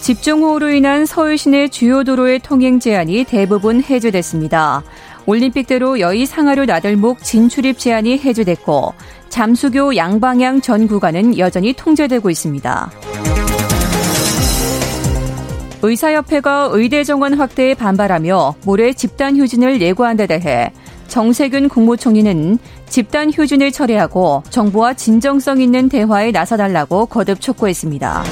집중호우로 0.00 0.70
인한 0.70 1.06
서울 1.06 1.38
시내 1.38 1.68
주요 1.68 2.02
도로의 2.02 2.40
통행 2.40 2.80
제한이 2.80 3.22
대부분 3.22 3.84
해제됐습니다. 3.84 4.82
올림픽대로 5.26 6.00
여의 6.00 6.26
상하류 6.26 6.64
나들목 6.64 7.22
진출입 7.22 7.78
제한이 7.78 8.18
해제됐고 8.18 8.94
잠수교 9.28 9.94
양방향 9.94 10.60
전 10.60 10.88
구간은 10.88 11.38
여전히 11.38 11.72
통제되고 11.72 12.28
있습니다. 12.30 12.90
의사협회가 15.82 16.70
의대 16.72 17.02
정원 17.02 17.34
확대에 17.34 17.74
반발하며 17.74 18.54
모레 18.64 18.92
집단 18.92 19.36
휴진을 19.36 19.80
예고한 19.80 20.16
데 20.16 20.26
대해 20.26 20.72
정세균 21.08 21.68
국무총리는 21.68 22.58
집단 22.88 23.30
휴진을 23.30 23.72
철회하고 23.72 24.42
정부와 24.48 24.94
진정성 24.94 25.60
있는 25.60 25.88
대화에 25.88 26.30
나서달라고 26.30 27.06
거듭 27.06 27.40
촉구했습니다. 27.40 28.22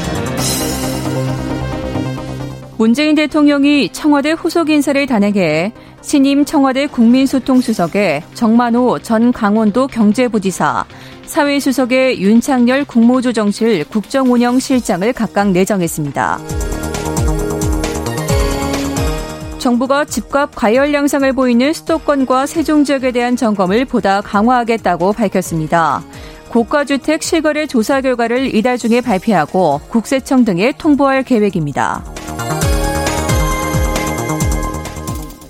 문재인 2.78 3.14
대통령이 3.14 3.90
청와대 3.90 4.30
후속 4.30 4.70
인사를 4.70 5.06
단행해 5.06 5.72
신임 6.00 6.46
청와대 6.46 6.86
국민소통수석에 6.86 8.22
정만호 8.32 9.00
전 9.00 9.32
강원도 9.32 9.86
경제부지사, 9.86 10.86
사회수석에 11.26 12.18
윤창열 12.18 12.86
국무조정실 12.86 13.84
국정운영실장을 13.84 15.12
각각 15.12 15.50
내정했습니다. 15.50 16.69
정부가 19.60 20.06
집값 20.06 20.56
과열 20.56 20.94
양상을 20.94 21.30
보이는 21.34 21.72
수도권과 21.72 22.46
세종 22.46 22.82
지역에 22.82 23.12
대한 23.12 23.36
점검을 23.36 23.84
보다 23.84 24.22
강화하겠다고 24.22 25.12
밝혔습니다. 25.12 26.02
고가주택 26.48 27.22
실거래 27.22 27.66
조사 27.66 28.00
결과를 28.00 28.54
이달 28.54 28.78
중에 28.78 29.02
발표하고 29.02 29.82
국세청 29.90 30.44
등에 30.44 30.72
통보할 30.72 31.22
계획입니다. 31.22 32.02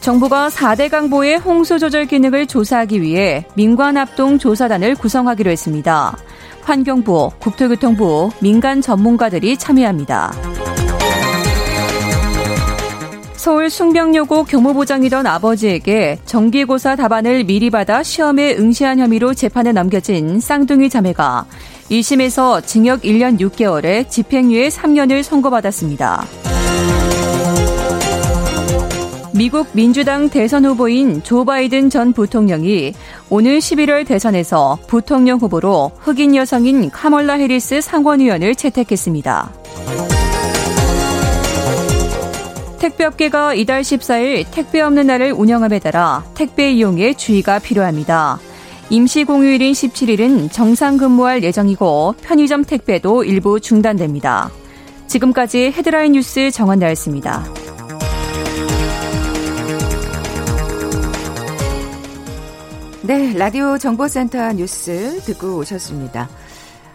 정부가 0.01 0.49
4대 0.49 0.91
강보의 0.91 1.39
홍수 1.39 1.79
조절 1.79 2.07
기능을 2.07 2.47
조사하기 2.47 3.01
위해 3.01 3.47
민관 3.55 3.97
합동 3.97 4.39
조사단을 4.39 4.97
구성하기로 4.97 5.51
했습니다. 5.51 6.17
환경부, 6.63 7.31
국토교통부, 7.39 8.31
민간 8.41 8.81
전문가들이 8.81 9.57
참여합니다. 9.57 10.33
서울 13.41 13.71
숭명여고 13.71 14.45
교무부장이던 14.45 15.27
아버지에게 15.27 16.19
정기고사 16.27 16.95
답안을 16.97 17.45
미리 17.45 17.71
받아 17.71 18.03
시험에 18.03 18.55
응시한 18.55 18.99
혐의로 18.99 19.33
재판에 19.33 19.73
넘겨진 19.73 20.41
쌍둥이 20.41 20.91
자매가 20.91 21.47
1심에서 21.91 22.63
징역 22.67 23.01
1년 23.01 23.41
6개월에 23.41 24.11
집행유예 24.11 24.69
3년을 24.69 25.23
선고받았습니다. 25.23 26.27
미국 29.33 29.69
민주당 29.73 30.29
대선 30.29 30.67
후보인 30.67 31.23
조 31.23 31.47
바이든 31.47 31.89
전 31.89 32.13
부통령이 32.13 32.93
오늘 33.31 33.59
11월 33.59 34.07
대선에서 34.07 34.81
부통령 34.87 35.39
후보로 35.39 35.93
흑인 36.01 36.37
여성인 36.37 36.91
카멀라 36.91 37.37
해리스 37.37 37.81
상원의원을 37.81 38.55
채택했습니다. 38.55 40.20
택배업계가 42.81 43.55
이달 43.55 43.83
14일 43.83 44.47
택배 44.51 44.81
없는 44.81 45.07
날을 45.07 45.33
운영함에 45.33 45.79
따라 45.79 46.25
택배 46.35 46.73
이용에 46.73 47.13
주의가 47.15 47.59
필요합니다. 47.59 48.41
임시 48.89 49.23
공휴일인 49.25 49.73
17일은 49.73 50.51
정상 50.51 50.97
근무할 50.97 51.45
예정이고 51.45 52.15
편의점 52.23 52.65
택배도 52.65 53.23
일부 53.23 53.61
중단됩니다. 53.61 54.51
지금까지 55.07 55.71
헤드라인 55.71 56.13
뉴스 56.13 56.51
정원 56.51 56.81
나였습니다. 56.81 57.45
네, 63.03 63.33
라디오 63.35 63.77
정보센터 63.77 64.53
뉴스 64.55 65.21
듣고 65.25 65.59
오셨습니다. 65.59 66.29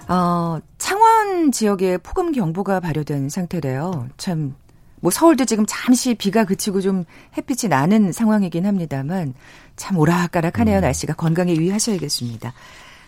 어, 0.07 0.59
창원 0.77 1.51
지역에 1.51 1.97
폭음 1.97 2.31
경보가 2.31 2.79
발효된 2.79 3.29
상태래요. 3.29 4.07
참, 4.17 4.55
뭐 5.01 5.11
서울도 5.11 5.45
지금 5.45 5.65
잠시 5.67 6.15
비가 6.15 6.45
그치고 6.45 6.81
좀 6.81 7.05
햇빛이 7.37 7.69
나는 7.69 8.11
상황이긴 8.11 8.65
합니다만 8.65 9.33
참 9.75 9.97
오락가락하네요. 9.97 10.79
음. 10.79 10.81
날씨가 10.81 11.13
건강에 11.13 11.55
유의하셔야겠습니다. 11.55 12.53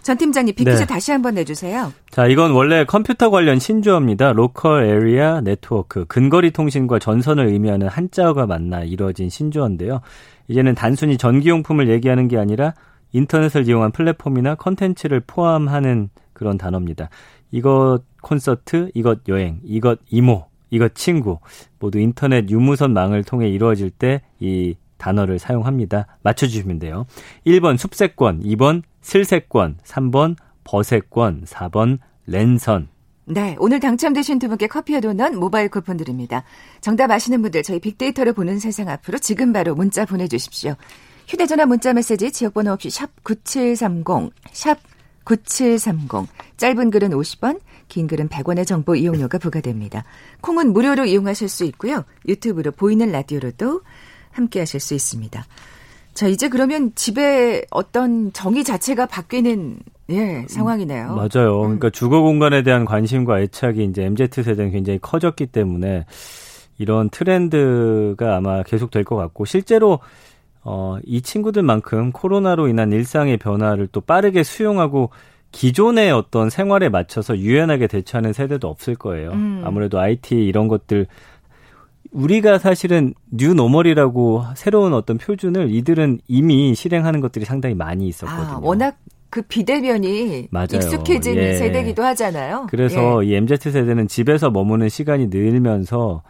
전 0.04 0.18
팀장님 0.18 0.56
퀴즈 0.56 0.78
네. 0.78 0.86
다시 0.86 1.12
한번 1.12 1.34
내주세요. 1.34 1.92
자, 2.12 2.28
이건 2.28 2.52
원래 2.52 2.86
컴퓨터 2.86 3.30
관련 3.30 3.60
신조어입니다. 3.60 4.32
local 4.32 4.86
area 4.86 5.42
network 5.42 6.06
근거리 6.06 6.52
통신과 6.52 7.00
전선을 7.00 7.48
의미하는 7.48 7.90
한자어가 7.90 8.46
만나 8.46 8.84
이루어진 8.84 9.30
신조어인데요. 9.30 10.00
이제는 10.48 10.76
단순히 10.76 11.18
전기용품을 11.18 11.90
얘기하는 11.90 12.30
게 12.30 12.38
아니라 12.38 12.74
인터넷을 13.12 13.68
이용한 13.68 13.92
플랫폼이나 13.92 14.56
컨텐츠를 14.56 15.24
포함하는 15.28 16.10
그런 16.32 16.58
단어입니다. 16.58 17.10
이것 17.52 18.00
콘서트, 18.22 18.90
이것 18.94 19.28
여행, 19.28 19.60
이것 19.64 20.00
이모, 20.10 20.46
이것 20.70 20.96
친구 20.96 21.40
모두 21.80 22.00
인터넷 22.00 22.50
유무선 22.50 22.94
망을 22.94 23.24
통해 23.24 23.50
이루어질 23.50 23.90
때 23.90 24.22
이 24.40 24.76
단어를 24.98 25.40
사용합니다. 25.40 26.08
맞춰주시면 26.24 26.80
돼요. 26.80 27.06
1번 27.46 27.78
숲세권, 27.78 28.44
2번 28.44 28.82
슬세권, 29.02 29.78
3번 29.84 30.36
버세권, 30.64 31.46
4번 31.46 32.00
랜선. 32.26 32.90
네, 33.26 33.56
오늘 33.60 33.80
당첨되신 33.80 34.40
두 34.40 34.48
분께 34.48 34.68
커피와 34.68 35.02
도넛 35.02 35.34
모바일 35.34 35.70
쿠폰 35.70 35.98
드립니다. 35.98 36.44
정답 36.82 37.12
아시는 37.12 37.42
분들 37.42 37.64
저희 37.64 37.80
빅데이터를 37.80 38.34
보는 38.34 38.60
세상 38.60 38.88
앞으로 38.90 39.18
지금 39.18 39.52
바로 39.54 39.76
문자 39.76 40.06
보내주십시오. 40.06 40.76
휴대전화 41.28 41.66
문자 41.66 41.94
메시지 41.94 42.32
지역번호 42.32 42.72
없이 42.72 42.90
샵 42.90 43.10
9730, 43.24 44.32
샵 44.54 44.80
9730. 45.26 46.30
짧은 46.56 46.90
글은 46.90 47.10
50원, 47.10 47.60
긴 47.88 48.08
글은 48.08 48.30
100원의 48.30 48.66
정보 48.66 48.96
이용료가 48.96 49.38
부과됩니다. 49.38 50.04
콩은 50.42 50.74
무료로 50.74 51.06
이용하실 51.06 51.50
수 51.50 51.64
있고요. 51.66 52.04
유튜브로 52.28 52.72
보이는 52.72 53.12
라디오로도 53.12 53.82
함께 54.32 54.60
하실 54.60 54.80
수 54.80 54.94
있습니다. 54.94 55.46
자, 56.14 56.28
이제 56.28 56.50
그러면 56.50 56.92
집에 56.96 57.64
어떤 57.70 58.34
정의 58.34 58.64
자체가 58.64 59.06
바뀌는 59.06 59.80
예, 60.10 60.46
상황이네요. 60.48 61.16
맞아요. 61.16 61.58
음. 61.58 61.64
그러니까 61.64 61.90
주거 61.90 62.22
공간에 62.22 62.64
대한 62.64 62.86
관심과 62.86 63.42
애착이 63.42 63.84
이제 63.86 64.04
MZ 64.04 64.30
세대는 64.32 64.72
굉장히 64.72 65.00
커졌기 65.00 65.48
때문에 65.48 66.06
이런 66.78 67.10
트렌드가 67.10 68.36
아마 68.38 68.64
계속 68.64 68.92
될 68.92 69.04
것 69.04 69.16
같고 69.16 69.46
실제로 69.46 70.00
어, 70.64 70.98
이 71.06 71.22
친구들만큼 71.22 72.12
코로나로 72.12 72.68
인한 72.68 72.92
일상의 72.92 73.38
변화를 73.38 73.88
또 73.92 74.02
빠르게 74.02 74.44
수용하고 74.44 75.12
기존의 75.52 76.12
어떤 76.12 76.50
생활에 76.50 76.90
맞춰서 76.90 77.38
유연하게 77.38 77.88
대처하는 77.88 78.34
세대도 78.34 78.68
없을 78.68 78.96
거예요. 78.96 79.32
음. 79.32 79.62
아무래도 79.66 80.00
IT 80.00 80.36
이런 80.36 80.68
것들 80.68 81.08
우리가 82.12 82.58
사실은 82.58 83.14
new 83.32 83.54
normal이라고 83.54 84.46
새로운 84.56 84.94
어떤 84.94 85.18
표준을 85.18 85.74
이들은 85.74 86.20
이미 86.28 86.74
실행하는 86.76 87.20
것들이 87.20 87.46
상당히 87.46 87.76
많이 87.76 88.08
있었거든요. 88.08 88.58
아, 88.58 88.60
워낙 88.62 88.98
그 89.30 89.42
비대면이 89.42 90.48
맞아요. 90.52 90.68
익숙해진 90.74 91.36
예. 91.36 91.54
세대기도 91.56 92.04
하잖아요. 92.04 92.68
그래서 92.70 93.26
예. 93.26 93.30
이 93.30 93.36
MZ 93.36 93.58
세대는 93.72 94.08
집에서 94.08 94.50
머무는 94.50 94.90
시간이 94.90 95.28
늘면서 95.28 96.24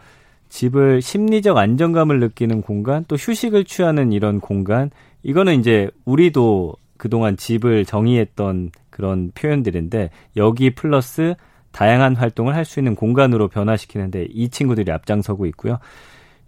집을 0.49 1.01
심리적 1.01 1.57
안정감을 1.57 2.19
느끼는 2.19 2.61
공간, 2.61 3.05
또 3.07 3.15
휴식을 3.15 3.65
취하는 3.65 4.11
이런 4.11 4.39
공간, 4.39 4.89
이거는 5.23 5.59
이제 5.59 5.89
우리도 6.05 6.75
그동안 6.97 7.37
집을 7.37 7.85
정의했던 7.85 8.71
그런 8.97 9.31
표현들인데 9.35 10.09
여기 10.35 10.71
플러스 10.73 11.35
다양한 11.71 12.15
활동을 12.15 12.55
할 12.55 12.65
수 12.65 12.79
있는 12.79 12.95
공간으로 12.95 13.47
변화시키는데 13.47 14.27
이 14.31 14.49
친구들이 14.49 14.91
앞장서고 14.91 15.45
있고요. 15.45 15.77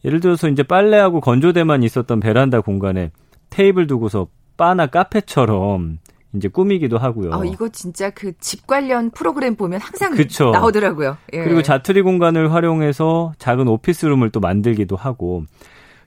예를 0.04 0.20
들어서 0.20 0.50
이제 0.50 0.64
빨래하고 0.64 1.22
건조대만 1.22 1.84
있었던 1.84 2.20
베란다 2.20 2.62
공간에 2.62 3.12
테이블 3.52 3.86
두고서 3.86 4.28
바나 4.58 4.88
카페처럼 4.88 6.00
이제 6.34 6.48
꾸미기도 6.48 6.98
하고요. 6.98 7.34
아, 7.34 7.46
이거 7.46 7.70
진짜 7.70 8.10
그 8.10 8.34
집 8.40 8.66
관련 8.66 9.12
프로그램 9.12 9.56
보면 9.56 9.80
항상 9.82 10.12
그쵸. 10.16 10.50
나오더라고요. 10.52 11.18
예. 11.34 11.44
그리고 11.44 11.62
자투리 11.62 12.02
공간을 12.02 12.52
활용해서 12.54 13.34
작은 13.38 13.68
오피스룸을 13.68 14.32
또 14.32 14.40
만들기도 14.40 14.96
하고 14.96 15.44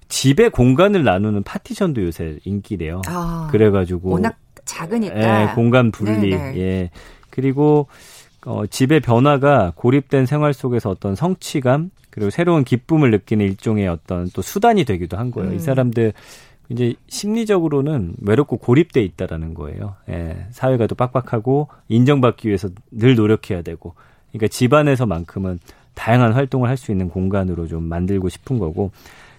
집의 0.08 0.50
공간을 0.50 1.04
나누는 1.04 1.42
파티션도 1.44 2.02
요새 2.04 2.38
인기래요. 2.44 3.02
아, 3.06 3.48
그래가지고 3.52 4.10
워낙 4.10 4.36
작으니까 4.64 5.42
예, 5.42 5.54
공간 5.54 5.90
분리. 5.90 6.30
네네. 6.30 6.58
예. 6.58 6.90
그리고 7.30 7.86
어, 8.44 8.66
집의 8.66 9.00
변화가 9.00 9.72
고립된 9.76 10.26
생활 10.26 10.52
속에서 10.52 10.90
어떤 10.90 11.14
성취감 11.14 11.90
그리고 12.10 12.30
새로운 12.30 12.64
기쁨을 12.64 13.10
느끼는 13.10 13.44
일종의 13.46 13.88
어떤 13.88 14.28
또 14.34 14.42
수단이 14.42 14.84
되기도 14.84 15.16
한 15.16 15.30
거예요. 15.30 15.50
음. 15.50 15.56
이 15.56 15.58
사람들 15.58 16.12
이제 16.68 16.94
심리적으로는 17.08 18.14
외롭고 18.20 18.56
고립돼 18.58 19.02
있다라는 19.02 19.54
거예요. 19.54 19.96
예, 20.08 20.46
사회가 20.50 20.86
또 20.86 20.94
빡빡하고 20.94 21.68
인정받기 21.88 22.48
위해서 22.48 22.68
늘 22.90 23.14
노력해야 23.14 23.62
되고, 23.62 23.94
그러니까 24.30 24.48
집안에서만큼은 24.48 25.58
다양한 25.94 26.32
활동을 26.32 26.68
할 26.68 26.76
수 26.78 26.90
있는 26.90 27.08
공간으로 27.10 27.66
좀 27.66 27.82
만들고 27.84 28.28
싶은 28.28 28.58
거고, 28.58 28.90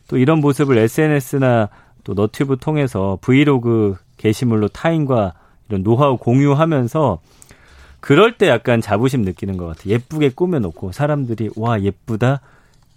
또 0.07 0.17
이런 0.17 0.39
모습을 0.41 0.77
SNS나 0.77 1.69
또 2.03 2.13
너튜브 2.13 2.57
통해서 2.57 3.17
브이로그 3.21 3.95
게시물로 4.23 4.69
타인과 4.69 5.33
이런 5.67 5.83
노하우 5.83 6.17
공유하면서 6.17 7.19
그럴 7.99 8.37
때 8.37 8.47
약간 8.47 8.81
자부심 8.81 9.21
느끼는 9.21 9.57
것 9.57 9.67
같아요. 9.67 9.93
예쁘게 9.93 10.29
꾸며놓고 10.29 10.93
사람들이 10.93 11.51
와 11.55 11.81
예쁘다 11.81 12.39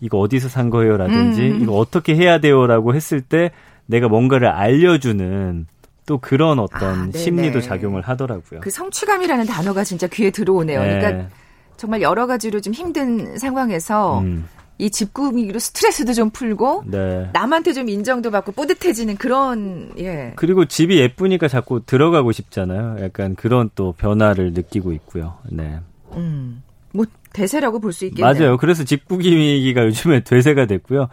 이거 0.00 0.18
어디서 0.18 0.48
산 0.48 0.70
거예요라든지 0.70 1.42
음. 1.42 1.62
이거 1.62 1.72
어떻게 1.76 2.14
해야 2.14 2.38
돼요라고 2.38 2.94
했을 2.94 3.20
때 3.20 3.50
내가 3.86 4.08
뭔가를 4.08 4.48
알려주는 4.48 5.66
또 6.06 6.18
그런 6.18 6.60
어떤 6.60 7.08
아, 7.08 7.18
심리도 7.18 7.60
작용을 7.60 8.02
하더라고요. 8.02 8.60
그 8.60 8.70
성취감이라는 8.70 9.46
단어가 9.46 9.82
진짜 9.82 10.06
귀에 10.06 10.30
들어오네요. 10.30 10.80
네. 10.80 10.98
그러니까 10.98 11.28
정말 11.76 12.02
여러 12.02 12.26
가지로 12.26 12.60
좀 12.60 12.72
힘든 12.72 13.36
상황에서 13.38 14.20
음. 14.20 14.46
이 14.78 14.90
집구미로 14.90 15.58
스트레스도 15.58 16.12
좀 16.12 16.30
풀고 16.30 16.84
네. 16.86 17.30
남한테 17.32 17.72
좀 17.72 17.88
인정도 17.88 18.30
받고 18.30 18.52
뿌듯해지는 18.52 19.16
그런 19.16 19.90
예. 19.98 20.32
그리고 20.36 20.66
집이 20.66 20.98
예쁘니까 20.98 21.48
자꾸 21.48 21.80
들어가고 21.84 22.32
싶잖아요. 22.32 22.96
약간 23.00 23.34
그런 23.34 23.70
또 23.74 23.92
변화를 23.92 24.52
느끼고 24.52 24.92
있고요. 24.92 25.38
네. 25.50 25.78
음. 26.12 26.62
뭐 26.92 27.04
대세라고 27.32 27.78
볼 27.80 27.92
수 27.92 28.06
있겠네요. 28.06 28.32
맞아요. 28.34 28.56
그래서 28.56 28.84
집구기가 28.84 29.84
요즘에 29.84 30.20
대세가 30.20 30.66
됐고요. 30.66 31.08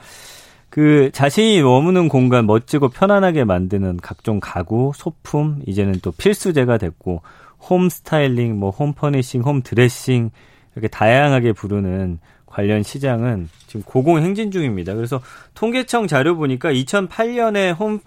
그 0.69 1.11
자신이 1.13 1.61
머무는 1.61 2.09
공간 2.09 2.45
멋지고 2.47 2.89
편안하게 2.89 3.43
만드는 3.43 3.99
각종 4.01 4.39
가구, 4.39 4.91
소품 4.95 5.61
이제는 5.67 5.99
또 6.01 6.11
필수제가 6.11 6.77
됐고 6.79 7.21
home 7.69 7.89
styling, 7.89 8.57
뭐 8.59 8.71
home 8.71 8.93
furnishing, 8.93 9.41
home 9.41 9.61
dressing 9.61 10.31
이렇게 10.73 10.87
다양하게 10.87 11.53
부르는 11.53 12.19
관련 12.53 12.83
시장은 12.83 13.49
지금 13.65 13.81
고공행진 13.81 14.51
중입니다. 14.51 14.93
그래서 14.93 15.19
통계청 15.55 16.05
자료 16.05 16.35
보니까 16.35 16.71
2008년에 16.71 17.75
home 17.75 17.99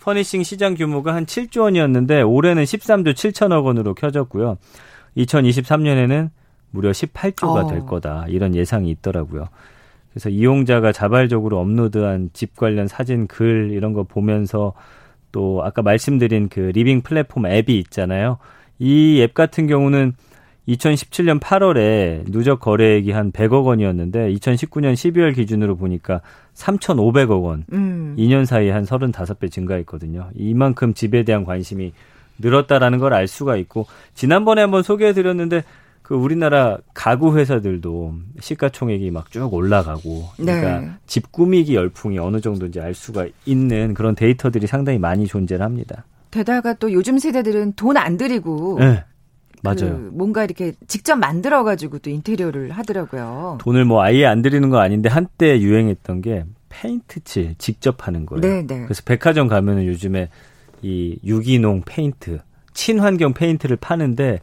furnishing 0.00 0.42
시장 0.42 0.74
규모가 0.74 1.14
한 1.14 1.24
7조 1.24 1.62
원이었는데 1.62 2.20
올해는 2.20 2.64
13조 2.64 3.14
7천억 3.14 3.64
원으로 3.64 3.94
커졌고요. 3.94 4.58
2023년에는 5.16 6.28
무려 6.70 6.90
18조가 6.90 7.64
어. 7.64 7.66
될 7.66 7.86
거다. 7.86 8.26
이런 8.28 8.54
예상이 8.54 8.90
있더라고요. 8.90 9.48
그래서 10.10 10.28
이용자가 10.28 10.92
자발적으로 10.92 11.58
업로드한 11.60 12.28
집 12.34 12.56
관련 12.56 12.86
사진, 12.86 13.26
글 13.26 13.70
이런 13.72 13.94
거 13.94 14.02
보면서 14.02 14.74
또 15.32 15.62
아까 15.64 15.80
말씀드린 15.80 16.50
그 16.50 16.60
living 16.60 17.00
플랫폼 17.00 17.46
앱이 17.46 17.78
있잖아요. 17.78 18.36
이 18.78 19.20
앱 19.22 19.32
같은 19.32 19.66
경우는 19.66 20.12
2017년 20.68 21.40
8월에 21.40 22.30
누적 22.30 22.60
거래액이 22.60 23.10
한 23.12 23.30
100억 23.32 23.64
원이었는데 23.66 24.32
2019년 24.34 24.94
12월 24.94 25.34
기준으로 25.34 25.76
보니까 25.76 26.20
3,500억 26.54 27.42
원. 27.42 27.64
음. 27.72 28.14
2년 28.18 28.46
사이에 28.46 28.70
한 28.70 28.84
35배 28.84 29.50
증가했거든요. 29.50 30.30
이만큼 30.36 30.94
집에 30.94 31.22
대한 31.24 31.44
관심이 31.44 31.92
늘었다라는 32.38 32.98
걸 32.98 33.12
알 33.12 33.28
수가 33.28 33.56
있고 33.56 33.86
지난번에 34.14 34.60
한번 34.62 34.82
소개해 34.82 35.12
드렸는데 35.12 35.62
그 36.02 36.14
우리나라 36.14 36.78
가구 36.92 37.36
회사들도 37.38 38.14
시가총액이 38.40 39.10
막 39.10 39.30
쭉 39.30 39.52
올라가고 39.54 40.28
그러니까 40.36 40.80
네. 40.80 40.90
집 41.06 41.30
꾸미기 41.32 41.74
열풍이 41.76 42.18
어느 42.18 42.40
정도인지 42.40 42.80
알 42.80 42.92
수가 42.94 43.26
있는 43.46 43.94
그런 43.94 44.14
데이터들이 44.14 44.66
상당히 44.66 44.98
많이 44.98 45.26
존재를 45.26 45.64
합니다. 45.64 46.04
게다가 46.30 46.74
또 46.74 46.92
요즘 46.92 47.18
세대들은 47.18 47.74
돈 47.74 47.96
안 47.96 48.16
들이고 48.16 48.78
네. 48.80 49.04
맞아요. 49.64 49.96
그 49.96 50.10
뭔가 50.12 50.44
이렇게 50.44 50.74
직접 50.86 51.16
만들어 51.16 51.64
가지고 51.64 51.98
또 51.98 52.10
인테리어를 52.10 52.70
하더라고요. 52.70 53.58
돈을 53.60 53.86
뭐 53.86 54.02
아예 54.02 54.26
안 54.26 54.42
들이는 54.42 54.68
거 54.68 54.78
아닌데 54.78 55.08
한때 55.08 55.58
유행했던 55.58 56.20
게 56.20 56.44
페인트 56.68 57.24
칠 57.24 57.54
직접 57.56 58.06
하는 58.06 58.26
거예요. 58.26 58.40
네, 58.40 58.66
네. 58.66 58.84
그래서 58.84 59.02
백화점 59.04 59.48
가면은 59.48 59.86
요즘에 59.86 60.28
이 60.82 61.18
유기농 61.24 61.82
페인트, 61.86 62.40
친환경 62.74 63.32
페인트를 63.32 63.76
파는데 63.76 64.40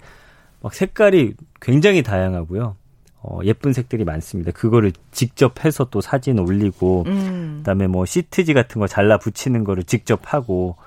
막 0.62 0.74
색깔이 0.74 1.34
굉장히 1.62 2.02
다양하고요. 2.02 2.76
어, 3.24 3.40
예쁜 3.44 3.72
색들이 3.72 4.04
많습니다. 4.04 4.52
그거를 4.52 4.92
직접 5.12 5.64
해서 5.64 5.88
또 5.92 6.02
사진 6.02 6.40
올리고, 6.40 7.04
음. 7.06 7.58
그다음에 7.60 7.86
뭐 7.86 8.06
시트지 8.06 8.54
같은 8.54 8.80
거 8.80 8.88
잘라 8.88 9.20
붙이는 9.20 9.64
거를 9.64 9.84
직접 9.84 10.34
하고, 10.34 10.78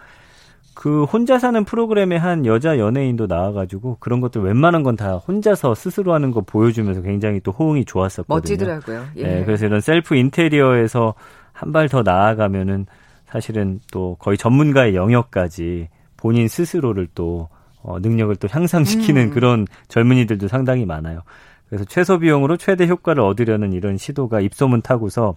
그 0.74 1.04
혼자 1.04 1.38
사는 1.38 1.64
프로그램에 1.64 2.16
한 2.16 2.46
여자 2.46 2.78
연예인도 2.78 3.26
나와가지고 3.26 3.98
그런 4.00 4.20
것들 4.20 4.42
웬만한 4.42 4.82
건 4.82 4.96
다 4.96 5.16
혼자서 5.16 5.74
스스로 5.74 6.12
하는 6.14 6.30
거 6.30 6.40
보여주면서 6.40 7.02
굉장히 7.02 7.40
또 7.40 7.52
호응이 7.52 7.84
좋았었거든요. 7.84 8.36
멋지더라고요. 8.36 9.04
예. 9.16 9.22
네, 9.22 9.44
그래서 9.44 9.66
이런 9.66 9.80
셀프 9.80 10.14
인테리어에서 10.16 11.14
한 11.52 11.72
발 11.72 11.88
더 11.88 12.02
나아가면은 12.02 12.86
사실은 13.26 13.80
또 13.92 14.16
거의 14.18 14.36
전문가의 14.36 14.94
영역까지 14.96 15.88
본인 16.16 16.48
스스로를 16.48 17.08
또 17.14 17.48
어, 17.82 17.98
능력을 18.00 18.34
또 18.36 18.48
향상시키는 18.50 19.22
음. 19.26 19.30
그런 19.30 19.66
젊은이들도 19.88 20.48
상당히 20.48 20.86
많아요. 20.86 21.20
그래서 21.68 21.84
최소 21.84 22.18
비용으로 22.18 22.56
최대 22.56 22.86
효과를 22.86 23.22
얻으려는 23.22 23.72
이런 23.72 23.96
시도가 23.96 24.40
입소문 24.40 24.82
타고서 24.82 25.34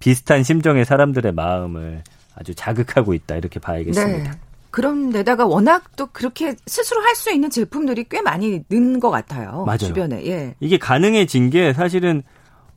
비슷한 0.00 0.42
심정의 0.42 0.84
사람들의 0.84 1.32
마음을 1.32 2.02
아주 2.36 2.54
자극하고 2.54 3.14
있다 3.14 3.36
이렇게 3.36 3.60
봐야겠습니다. 3.60 4.30
네. 4.32 4.38
그런 4.74 5.10
데다가 5.10 5.46
워낙 5.46 5.84
또 5.94 6.06
그렇게 6.06 6.56
스스로 6.66 7.00
할 7.00 7.14
수 7.14 7.30
있는 7.32 7.48
제품들이 7.48 8.06
꽤 8.10 8.20
많이 8.22 8.64
는 8.68 8.98
것 8.98 9.08
같아요. 9.10 9.62
맞아요. 9.64 9.78
주변에. 9.78 10.26
예. 10.26 10.56
이게 10.58 10.78
가능해진 10.78 11.48
게 11.50 11.72
사실은 11.72 12.24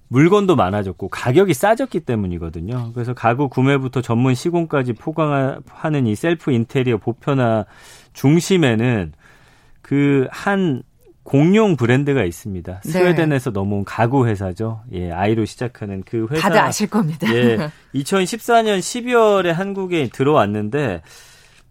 물건도 0.09 0.55
많아졌고 0.55 1.09
가격이 1.09 1.55
싸졌기 1.55 2.01
때문이거든요. 2.01 2.91
그래서 2.93 3.15
가구 3.15 3.49
구매부터 3.49 4.03
전문 4.03 4.35
시공까지 4.35 4.93
포괄하는 4.93 6.05
이 6.05 6.13
셀프 6.15 6.51
인테리어 6.51 6.97
보편화 6.97 7.65
중심에는 8.13 9.13
그 9.81 10.27
한 10.29 10.83
공룡 11.23 11.77
브랜드가 11.77 12.23
있습니다. 12.23 12.81
네. 12.85 12.89
스웨덴에서 12.89 13.49
넘어온 13.49 13.83
가구 13.83 14.27
회사죠. 14.27 14.81
예, 14.93 15.11
아이로 15.11 15.45
시작하는 15.45 16.03
그 16.05 16.27
회사. 16.29 16.43
다들 16.43 16.59
아실 16.61 16.89
겁니다. 16.91 17.27
예, 17.33 17.57
2014년 17.95 18.79
12월에 18.79 19.47
한국에 19.47 20.09
들어왔는데 20.13 21.01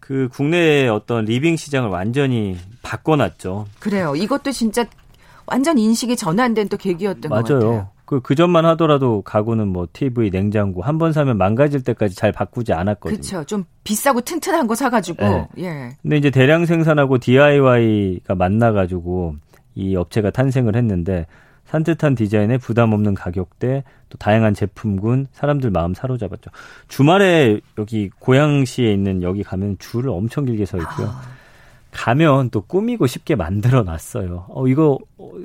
그 0.07 0.29
국내의 0.31 0.87
어떤 0.87 1.25
living 1.25 1.57
시장을 1.57 1.89
완전히 1.89 2.55
바꿔놨죠. 2.81 3.65
그래요. 3.79 4.15
이것도 4.15 4.51
진짜 4.53 4.85
완전 5.45 5.77
인식이 5.77 6.15
전환된 6.15 6.69
또 6.69 6.77
계기였던 6.77 7.29
맞아요. 7.29 7.43
것 7.43 7.53
같아요. 7.55 7.89
그, 8.05 8.21
그 8.21 8.33
전만 8.35 8.65
하더라도 8.65 9.21
가구는 9.21 9.67
뭐 9.67 9.85
TV, 9.91 10.29
냉장고 10.29 10.81
한 10.81 10.97
번 10.97 11.11
사면 11.11 11.37
망가질 11.37 11.83
때까지 11.83 12.15
잘 12.15 12.31
바꾸지 12.31 12.71
않았거든요. 12.71 13.17
그렇죠. 13.17 13.43
좀 13.43 13.65
비싸고 13.83 14.21
튼튼한 14.21 14.67
거 14.67 14.75
사가지고. 14.75 15.25
네. 15.25 15.47
예. 15.57 15.89
근데 16.01 16.15
이제 16.15 16.29
대량 16.29 16.65
생산하고 16.65 17.17
DIY가 17.17 18.35
만나가지고 18.35 19.35
이 19.75 19.93
업체가 19.97 20.29
탄생을 20.31 20.77
했는데 20.77 21.25
산뜻한 21.67 22.15
디자인에 22.15 22.57
부담 22.57 22.93
없는 22.93 23.13
가격대 23.13 23.83
또 24.09 24.17
다양한 24.17 24.53
제품군 24.53 25.27
사람들 25.33 25.69
마음 25.69 25.93
사로잡았죠. 25.93 26.49
주말에 26.87 27.59
여기 27.77 28.09
고양시에 28.19 28.91
있는 28.91 29.21
여기 29.21 29.43
가면 29.43 29.77
줄을 29.77 30.09
엄청 30.09 30.45
길게 30.45 30.65
서 30.65 30.77
있고요. 30.77 31.07
아. 31.07 31.21
가면 31.91 32.51
또 32.51 32.61
꾸미고 32.61 33.07
쉽게 33.07 33.35
만들어 33.35 33.83
놨어요. 33.83 34.45
어, 34.49 34.67
이거 34.67 34.97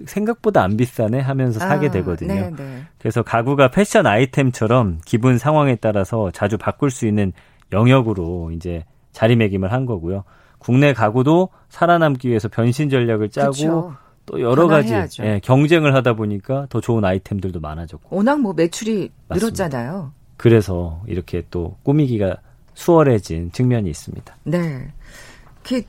생각보다 0.07 0.63
안 0.63 0.77
비싸네 0.77 1.19
하면서 1.21 1.59
사게 1.59 1.89
아, 1.89 1.91
되거든요. 1.91 2.35
네, 2.35 2.51
네. 2.51 2.83
그래서 2.99 3.23
가구가 3.23 3.69
패션 3.69 4.07
아이템처럼 4.07 5.01
기분 5.05 5.39
상황에 5.39 5.77
따라서 5.77 6.31
자주 6.33 6.59
바꿀 6.59 6.91
수 6.91 7.07
있는 7.07 7.33
영역으로 7.73 8.51
이제 8.53 8.85
자리매김을 9.13 9.73
한 9.73 9.87
거고요. 9.87 10.25
국내 10.59 10.93
가구도 10.93 11.49
살아남기 11.69 12.29
위해서 12.29 12.49
변신 12.49 12.89
전략을 12.91 13.31
짜고 13.31 13.51
그쵸. 13.51 13.95
또 14.27 14.41
여러 14.41 14.67
가지 14.69 14.95
예, 15.21 15.41
경쟁을 15.43 15.95
하다 15.95 16.15
보니까 16.15 16.67
더 16.69 16.81
좋은 16.81 17.05
아이템들도 17.05 17.61
많아졌고. 17.61 18.15
워낙 18.17 18.41
뭐 18.41 18.53
매출이 18.53 19.11
맞습니다. 19.29 19.35
늘었잖아요. 19.67 20.13
그래서 20.37 21.01
이렇게 21.07 21.43
또 21.51 21.77
꾸미기가 21.83 22.37
수월해진 22.75 23.53
측면이 23.53 23.89
있습니다. 23.91 24.37
네. 24.45 24.89
그 25.63 25.83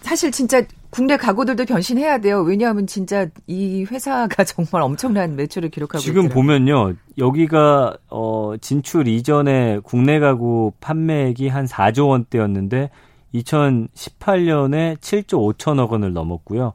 사실 0.00 0.30
진짜 0.30 0.62
국내 0.90 1.16
가구들도 1.16 1.66
변신해야 1.66 2.18
돼요. 2.18 2.40
왜냐하면 2.40 2.86
진짜 2.86 3.26
이 3.46 3.84
회사가 3.90 4.44
정말 4.44 4.82
엄청난 4.82 5.36
매출을 5.36 5.70
기록하고 5.70 6.00
지금 6.00 6.24
있더라고요. 6.24 6.34
보면요. 6.34 6.94
여기가 7.18 7.96
어 8.08 8.54
진출 8.60 9.08
이전에 9.08 9.80
국내 9.82 10.18
가구 10.18 10.72
판매액이 10.80 11.48
한 11.48 11.66
4조 11.66 12.08
원대였는데 12.08 12.90
2018년에 13.34 14.96
7조 14.98 15.56
5천억 15.58 15.90
원을 15.90 16.12
넘었고요. 16.12 16.72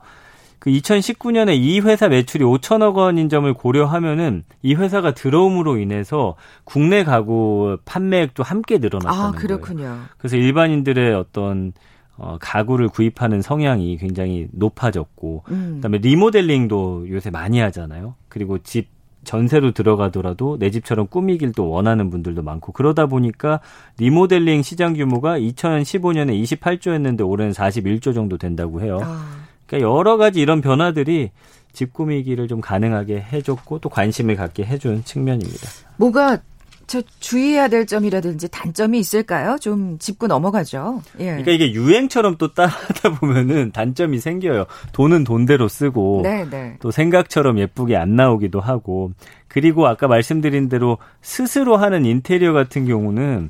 그 0.63 0.69
2019년에 0.69 1.57
이 1.57 1.81
회사 1.81 2.07
매출이 2.07 2.45
5천억 2.45 2.95
원인 2.95 3.27
점을 3.27 3.53
고려하면은 3.53 4.45
이 4.61 4.75
회사가 4.75 5.13
들어옴으로 5.13 5.77
인해서 5.77 6.35
국내 6.63 7.03
가구 7.03 7.75
판매액도 7.83 8.43
함께 8.43 8.77
늘어났다는 8.77 9.19
아, 9.19 9.31
그렇군요. 9.33 9.83
거예요. 9.83 9.99
그래서 10.17 10.37
일반인들의 10.37 11.15
어떤 11.15 11.73
어, 12.15 12.37
가구를 12.39 12.87
구입하는 12.87 13.41
성향이 13.41 13.97
굉장히 13.97 14.47
높아졌고, 14.53 15.43
음. 15.49 15.71
그다음에 15.81 15.97
리모델링도 15.97 17.07
요새 17.09 17.29
많이 17.29 17.59
하잖아요. 17.59 18.15
그리고 18.29 18.57
집 18.59 18.87
전세로 19.25 19.71
들어가더라도 19.71 20.57
내 20.59 20.69
집처럼 20.69 21.07
꾸미길 21.07 21.51
또 21.51 21.69
원하는 21.71 22.09
분들도 22.09 22.41
많고 22.41 22.71
그러다 22.71 23.07
보니까 23.07 23.59
리모델링 23.97 24.61
시장 24.61 24.93
규모가 24.93 25.39
2015년에 25.39 26.41
28조였는데 26.41 27.27
올해는 27.27 27.51
41조 27.51 28.13
정도 28.13 28.37
된다고 28.37 28.79
해요. 28.79 28.99
아. 29.03 29.43
그러니까 29.73 29.89
여러 29.89 30.17
가지 30.17 30.39
이런 30.39 30.61
변화들이 30.61 31.31
집 31.71 31.93
꾸미기를 31.93 32.47
좀 32.47 32.61
가능하게 32.61 33.25
해줬고 33.33 33.79
또 33.79 33.89
관심을 33.89 34.35
갖게 34.35 34.63
해준 34.63 35.03
측면입니다. 35.03 35.67
뭐가 35.97 36.39
저 36.85 37.01
주의해야 37.19 37.69
될 37.69 37.87
점이라든지 37.87 38.49
단점이 38.49 38.99
있을까요? 38.99 39.57
좀 39.59 39.97
짚고 39.97 40.27
넘어가죠. 40.27 41.01
예. 41.19 41.25
그러니까 41.25 41.51
이게 41.51 41.71
유행처럼 41.71 42.35
또 42.37 42.53
따라하다 42.53 43.15
보면은 43.15 43.71
단점이 43.71 44.19
생겨요. 44.19 44.65
돈은 44.91 45.23
돈대로 45.23 45.67
쓰고 45.67 46.21
네네. 46.23 46.49
네. 46.49 46.77
또 46.79 46.91
생각처럼 46.91 47.57
예쁘게 47.57 47.95
안 47.95 48.15
나오기도 48.15 48.59
하고 48.59 49.11
그리고 49.47 49.87
아까 49.87 50.07
말씀드린 50.07 50.69
대로 50.69 50.99
스스로 51.21 51.77
하는 51.77 52.05
인테리어 52.05 52.53
같은 52.53 52.85
경우는 52.85 53.49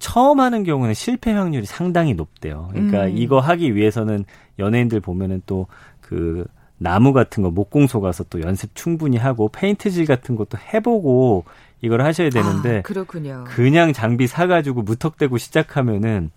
처음 0.00 0.40
하는 0.40 0.64
경우는 0.64 0.94
실패 0.94 1.30
확률이 1.30 1.64
상당히 1.66 2.14
높대요. 2.14 2.68
그러니까 2.72 3.04
음. 3.04 3.16
이거 3.16 3.38
하기 3.38 3.76
위해서는 3.76 4.24
연예인들 4.58 4.98
보면은 5.00 5.40
또 5.46 5.68
그 6.10 6.44
나무 6.76 7.12
같은 7.12 7.44
거 7.44 7.52
목공소 7.52 8.00
가서 8.00 8.24
또 8.24 8.42
연습 8.42 8.74
충분히 8.74 9.16
하고 9.16 9.48
페인트질 9.48 10.06
같은 10.06 10.34
것도 10.34 10.58
해보고 10.58 11.44
이걸 11.82 12.02
하셔야 12.02 12.30
되는데 12.30 12.78
아, 12.78 12.82
그렇군요. 12.82 13.44
그냥 13.46 13.92
장비 13.92 14.26
사가지고 14.26 14.82
무턱대고 14.82 15.38
시작하면은 15.38 16.32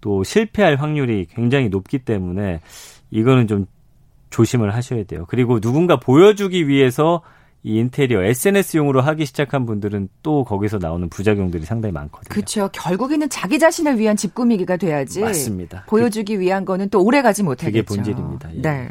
또 0.00 0.24
실패할 0.24 0.76
확률이 0.76 1.26
굉장히 1.26 1.68
높기 1.68 1.98
때문에 1.98 2.60
이거는 3.10 3.48
좀 3.48 3.66
조심을 4.30 4.74
하셔야 4.74 5.04
돼요. 5.04 5.26
그리고 5.28 5.60
누군가 5.60 6.00
보여주기 6.00 6.68
위해서 6.68 7.20
이 7.68 7.76
인테리어 7.76 8.22
SNS용으로 8.22 9.02
하기 9.02 9.26
시작한 9.26 9.66
분들은 9.66 10.08
또 10.22 10.42
거기서 10.42 10.78
나오는 10.78 11.06
부작용들이 11.10 11.66
상당히 11.66 11.92
많거든요. 11.92 12.28
그렇죠. 12.30 12.70
결국에는 12.72 13.28
자기 13.28 13.58
자신을 13.58 13.98
위한 13.98 14.16
집 14.16 14.34
꾸미기가 14.34 14.78
돼야지. 14.78 15.20
맞습니다. 15.20 15.84
보여주기 15.86 16.40
위한 16.40 16.64
거는 16.64 16.88
또 16.88 17.04
오래 17.04 17.20
가지 17.20 17.42
못하겠죠. 17.42 17.70
그게 17.70 17.82
본질입니다. 17.82 18.54
예. 18.54 18.62
네. 18.62 18.88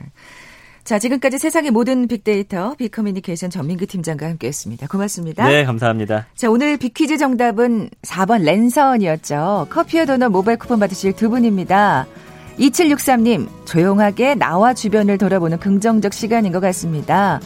자, 0.83 0.99
지금까지 0.99 1.39
세상의 1.39 1.71
모든 1.71 2.07
빅데이터 2.07 2.75
빅커뮤니케이션 2.75 3.49
전민기 3.49 3.87
팀장과 3.87 4.27
함께했습니다. 4.27 4.87
고맙습니다. 4.87 5.49
네, 5.49 5.65
감사합니다. 5.65 6.27
자, 6.35 6.49
오늘 6.51 6.77
빅퀴즈 6.77 7.17
정답은 7.17 7.89
4번 8.03 8.43
랜선이었죠. 8.43 9.67
커피와 9.71 10.05
도넛 10.05 10.31
모바일 10.31 10.59
쿠폰 10.59 10.79
받으실 10.79 11.13
두 11.13 11.31
분입니다. 11.31 12.05
2763님, 12.59 13.47
조용하게 13.65 14.35
나와 14.35 14.75
주변을 14.75 15.17
돌아보는 15.17 15.57
긍정적 15.59 16.13
시간인 16.13 16.51
것 16.51 16.59
같습니다. 16.59 17.41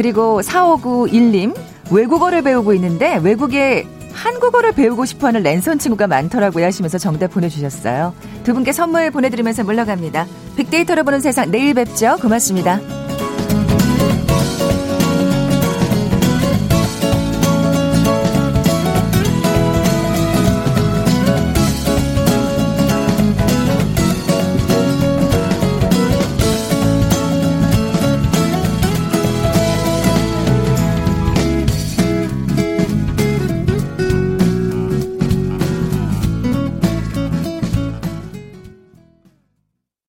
그리고 0.00 0.40
4591님, 0.40 1.54
외국어를 1.90 2.40
배우고 2.40 2.72
있는데 2.72 3.18
외국에 3.22 3.86
한국어를 4.14 4.72
배우고 4.72 5.04
싶어 5.04 5.26
하는 5.26 5.42
랜선 5.42 5.78
친구가 5.78 6.06
많더라고요 6.06 6.64
하시면서 6.64 6.96
정답 6.96 7.32
보내주셨어요. 7.32 8.14
두 8.42 8.54
분께 8.54 8.72
선물 8.72 9.10
보내드리면서 9.10 9.62
물러갑니다. 9.62 10.26
빅데이터로 10.56 11.04
보는 11.04 11.20
세상 11.20 11.50
내일 11.50 11.74
뵙죠. 11.74 12.16
고맙습니다. 12.22 12.99